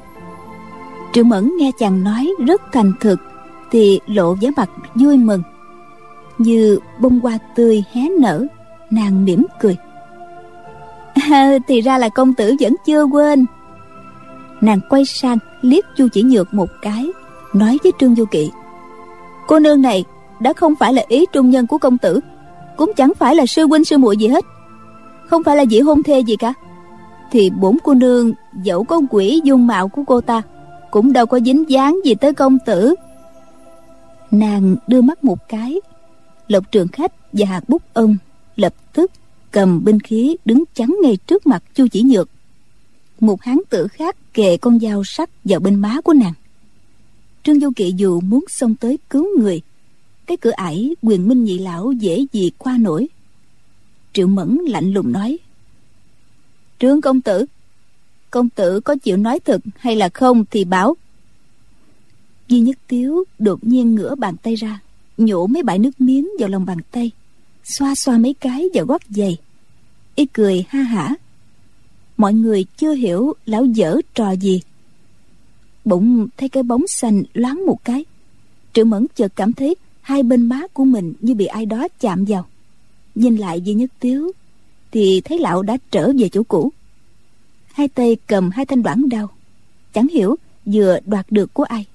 [1.14, 3.20] Triệu mẫn nghe chàng nói rất thành thực
[3.72, 5.44] thì lộ vẻ mặt vui mừng.
[6.38, 8.46] Như bông hoa tươi hé nở
[8.92, 9.78] nàng mỉm cười.
[11.32, 13.46] À, thì ra là công tử vẫn chưa quên.
[14.62, 17.08] Nàng quay sang liếc chu chỉ nhược một cái
[17.54, 18.52] nói với trương du kỵ
[19.48, 20.04] cô nương này
[20.40, 22.20] đã không phải là ý trung nhân của công tử,
[22.78, 24.46] cũng chẳng phải là sư huynh sư muội gì hết.
[25.26, 26.54] Không phải là dĩ hôn thê gì cả.
[27.32, 28.32] Thì bốn cô nương
[28.64, 30.42] dẫu có quỷ dung mạo của cô ta,
[30.92, 32.96] cũng đâu có dính dáng gì tới công tử.
[34.32, 35.82] Nàng đưa mắt một cái,
[36.48, 38.18] lộc trường khách và hạt bút ông
[38.56, 39.12] lập tức
[39.52, 42.30] cầm binh khí đứng chắn ngay trước mặt chu chỉ nhược.
[43.20, 46.34] Một hán tử khác kề con dao sắc vào bên má của nàng
[47.46, 49.62] trương vô kỵ dù muốn xông tới cứu người,
[50.26, 53.08] cái cửa ải quyền minh nhị lão dễ gì qua nổi.
[54.14, 55.38] Triệu mẫn lạnh lùng nói,
[56.80, 57.46] trương công tử
[58.32, 60.96] công tử có chịu nói thật hay là không thì bảo
[62.48, 64.80] duy nhất tiếu đột nhiên ngửa bàn tay ra,
[65.18, 67.12] nhổ mấy bãi nước miếng vào lòng bàn tay,
[67.64, 69.38] xoa xoa mấy cái vào gót giày.
[70.16, 71.16] Y cười ha hả,
[72.18, 74.62] mọi người chưa hiểu lão dở trò gì
[75.86, 78.06] bỗng thấy cái bóng xanh loáng một cái.
[78.74, 82.26] Triệu mẫn chợt cảm thấy hai bên má của mình như bị ai đó chạm
[82.26, 82.46] vào.
[83.16, 84.32] Nhìn lại duy nhất tiếu
[84.92, 86.72] thì thấy lão đã trở về chỗ cũ.
[87.74, 89.30] Hai tay cầm hai thanh đoạn đao,
[89.94, 91.86] chẳng hiểu vừa đoạt được của ai.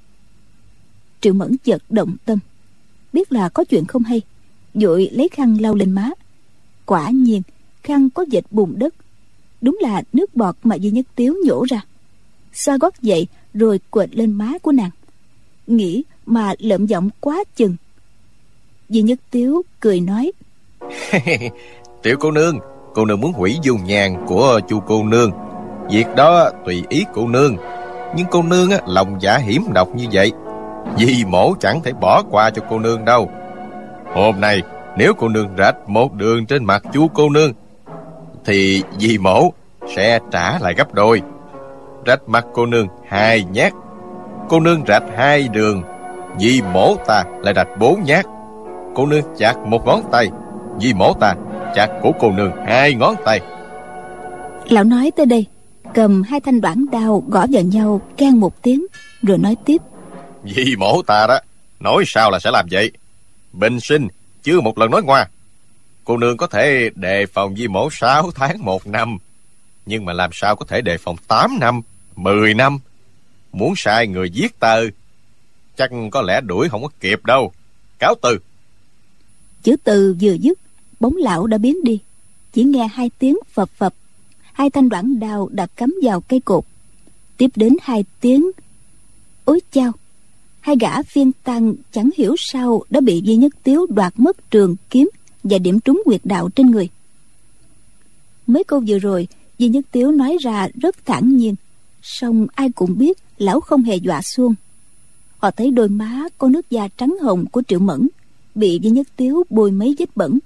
[1.21, 2.39] Triệu mẫn chợt động tâm,
[3.13, 4.23] biết là có chuyện không hay,
[4.75, 6.11] vội lấy khăn lau lên má.
[6.87, 7.43] Quả nhiên,
[7.83, 8.95] khăn có dịch bùn đất,
[9.61, 11.85] đúng là nước bọt mà duy nhất tiếu nhổ ra.
[12.53, 14.91] Xoa gót dậy rồi quệt lên má của nàng.
[15.67, 17.77] Nghĩ mà lợm giọng quá chừng.
[18.89, 20.33] Di nhất tiếu cười nói
[22.03, 22.59] tiểu cô nương
[22.95, 25.31] cô nương muốn hủy dung nhàn của chu cô nương.
[25.91, 27.57] Việc đó tùy ý cô nương
[28.17, 30.33] nhưng cô nương á, lòng giả hiểm độc như vậy
[30.99, 33.31] vì mổ chẳng thể bỏ qua cho cô nương đâu.
[34.15, 34.63] Hôm nay
[34.97, 37.53] nếu cô nương rạch một đường trên mặt chú cô nương
[38.45, 39.53] thì vì mổ
[39.97, 41.23] sẽ trả lại gấp đôi
[42.07, 43.73] rạch mặt cô nương hai nhát.
[44.49, 45.83] Cô nương rạch hai đường.
[46.39, 48.27] Vì mổ ta lại rạch bốn nhát.
[48.95, 50.29] Cô nương chặt một ngón tay.
[50.81, 51.35] Vì mổ ta
[51.75, 53.41] chặt của cô nương hai ngón tay.
[54.69, 55.47] Lão nói tới đây
[55.95, 58.87] cầm hai thanh đoạn đao gõ vào nhau can một tiếng
[59.23, 59.83] rồi nói tiếp.
[60.43, 61.39] Vì mổ ta đó
[61.81, 62.91] Nói sao là sẽ làm vậy?
[63.53, 64.09] Bình sinh
[64.43, 65.29] chưa một lần nói ngoa.
[66.05, 69.19] Cô nương có thể đề phòng di mổ 6 tháng một năm
[69.87, 71.83] nhưng mà làm sao có thể đề phòng 8 năm
[72.17, 72.79] 10 năm?
[73.53, 74.81] Muốn sai người giết tờ,
[75.77, 77.53] Chắc có lẽ đuổi không có kịp đâu.
[77.99, 78.39] Cáo từ.
[79.63, 80.59] Chữ từ vừa dứt,
[81.01, 81.99] bóng lão đã biến đi.
[82.53, 83.95] Chỉ nghe hai tiếng phập phập.
[84.53, 86.65] Hai thanh đoạn đào đã cắm vào cây cột.
[87.37, 88.51] Tiếp đến hai tiếng
[89.45, 89.93] ối chao!
[90.61, 94.77] Hai gã phiên tăng chẳng hiểu sao đã bị duy nhất tiếu đoạt mất trường
[94.91, 95.11] kiếm
[95.45, 96.89] và điểm trúng quyệt đạo trên người.
[98.47, 99.29] Mấy câu vừa rồi
[99.61, 101.55] duy nhất tiếu nói ra rất thản nhiên.
[102.03, 104.55] Song ai cũng biết lão không hề dọa xuông.
[105.39, 108.09] Họ thấy đôi má có nước da trắng hồng của triệu mẫn
[108.55, 110.39] bị duy nhất tiếu bôi mấy vết bẩn.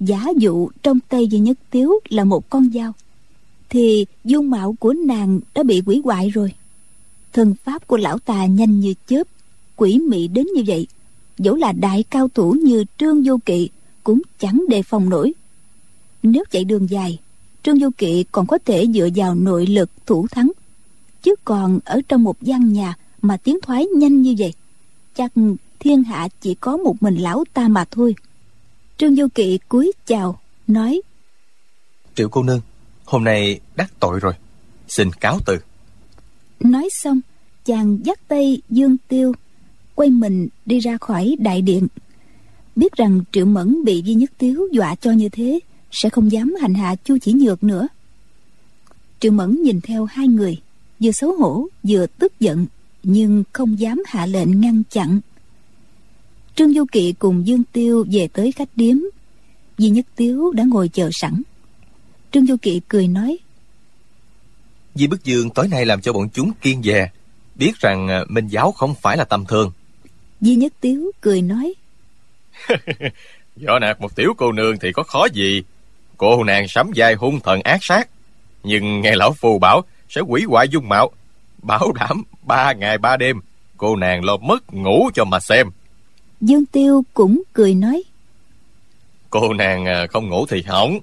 [0.00, 2.92] Giả dụ trong tay duy nhất tiếu là một con dao,
[3.68, 6.52] thì dung mạo của nàng đã bị quỷ hoại rồi.
[7.32, 9.22] Thân pháp của lão tà nhanh như chớp,
[9.76, 10.86] quỷ mị đến như vậy.
[11.38, 13.68] Dẫu là đại cao thủ như trương vô kỵ
[14.04, 15.32] cũng chẳng đề phòng nổi.
[16.22, 17.18] Nếu chạy đường dài
[17.66, 20.52] trương vô kỵ còn có thể dựa vào nội lực thủ thắng.
[21.22, 24.54] Chứ còn ở trong một gian nhà mà tiến thoái nhanh như vậy
[25.14, 25.32] chắc
[25.78, 28.14] thiên hạ chỉ có một mình lão ta mà thôi.
[28.98, 31.00] Trương vô kỵ cúi chào nói
[32.14, 32.60] triệu cô nương
[33.04, 34.32] hôm nay đắc tội rồi
[34.88, 35.58] xin cáo từ.
[36.60, 37.20] Nói xong
[37.64, 39.32] chàng dắt tay dương tiêu
[39.94, 41.86] quay mình đi ra khỏi đại điện.
[42.76, 45.60] Biết rằng triệu mẫn bị duy nhất tiếu dọa cho như thế
[45.90, 47.88] sẽ không dám hành hạ chu chỉ nhược nữa.
[49.20, 50.60] Triệu mẫn nhìn theo hai người
[51.00, 52.66] vừa xấu hổ vừa tức giận
[53.02, 55.20] nhưng không dám hạ lệnh ngăn chặn.
[56.54, 58.96] Trương du kỵ cùng dương tiêu về tới khách điếm.
[59.78, 61.42] Di nhất tiếu đã ngồi chờ sẵn.
[62.32, 63.38] Trương du kỵ cười nói
[64.96, 67.10] di bức dương tối nay làm cho bọn chúng kiên dè
[67.54, 69.72] biết rằng à, minh giáo không phải là tầm thường.
[70.40, 71.74] Di nhất tiếu cười nói
[73.66, 75.62] võ nạt một tiểu cô nương thì có khó gì
[76.16, 78.08] cô nàng sắm vai hung thần ác sát.
[78.62, 81.10] Nhưng nghe lão phù bảo sẽ quỷ hoại dung mạo
[81.62, 83.40] bảo đảm ba ngày ba đêm
[83.76, 85.70] cô nàng lo mất ngủ cho mà xem.
[86.40, 88.02] Dương Tiêu cũng cười nói.
[89.30, 90.98] Cô nàng à, không ngủ thì hỏng.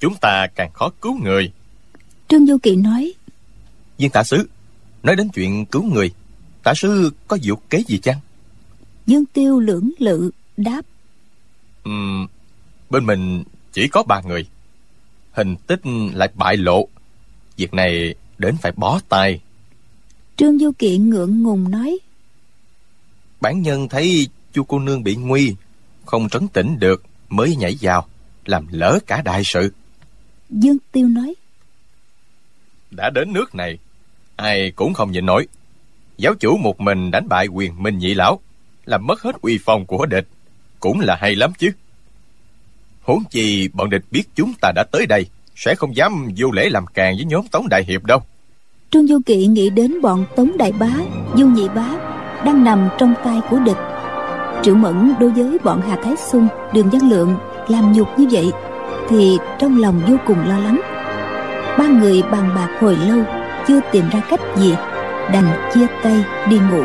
[0.00, 1.52] Chúng ta càng khó cứu người.
[2.28, 3.12] Trương Du Kỳ nói.
[3.98, 4.48] Viên tả sứ
[5.02, 6.10] Nói đến chuyện cứu người
[6.62, 8.18] Tả sứ có dụ kế gì chăng?
[9.06, 10.82] Dương Tiêu lưỡng lự đáp.
[11.88, 12.26] Uhm,
[12.90, 14.46] Bên mình chỉ có ba người
[15.34, 15.80] Hình tích
[16.14, 16.88] lại bại lộ.
[17.56, 19.40] Việc này đến phải bó tay.
[20.36, 21.98] Trương Du Kiện ngượng ngùng nói.
[23.40, 25.54] Bản nhân thấy chu cô nương bị nguy
[26.04, 28.06] không trấn tĩnh được mới nhảy vào
[28.44, 29.72] làm lỡ cả đại sự.
[30.50, 31.34] Dương tiêu nói.
[32.90, 33.78] Đã đến nước này
[34.36, 35.48] ai cũng không nhịn nổi.
[36.18, 38.40] Giáo chủ một mình đánh bại quyền minh nhị lão
[38.84, 40.26] làm mất hết uy phong của địch.
[40.80, 41.70] Cũng là hay lắm chứ
[43.04, 45.26] huống chi bọn địch biết chúng ta đã tới đây,
[45.56, 48.20] sẽ không dám vô lễ làm càng với nhóm tống đại hiệp đâu.
[48.90, 50.90] Trương du kỵ nghĩ đến bọn tống đại bá,
[51.36, 51.88] du nhị bá
[52.44, 53.76] đang nằm trong tay của địch.
[54.62, 57.36] Triệu mẫn đối với bọn hà thái xuân, đường văn lượng
[57.68, 58.50] làm nhục như vậy
[59.08, 60.80] thì trong lòng vô cùng lo lắng.
[61.78, 63.18] Ba người bàn bạc hồi lâu,
[63.68, 64.74] chưa tìm ra cách gì,
[65.32, 66.82] đành chia tay đi ngủ.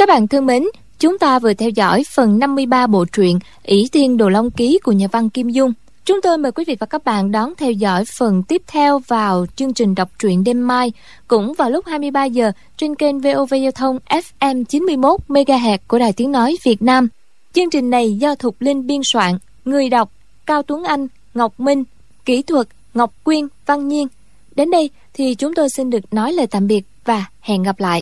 [0.00, 0.64] Các bạn thân mến,
[0.98, 4.92] Chúng ta vừa theo dõi phần 53 bộ truyện ỷ Thiên Đồ Long Ký của
[4.92, 5.72] nhà văn Kim Dung.
[6.04, 9.46] Chúng tôi mời quý vị và các bạn đón theo dõi phần tiếp theo vào
[9.56, 10.92] chương trình đọc truyện đêm mai,
[11.28, 16.12] cũng vào lúc 23 giờ trên kênh VOV Giao thông FM 91 MHz của Đài
[16.12, 17.08] Tiếng Nói Việt Nam.
[17.52, 20.12] Chương trình này do Thục Linh biên soạn, người đọc
[20.46, 21.84] Cao Tuấn Anh, Ngọc Minh,
[22.24, 24.08] kỹ thuật Ngọc Quyên, Văn Nhiên.
[24.56, 27.98] Đến đây thì chúng tôi xin được nói lời tạm biệt và hẹn gặp lại.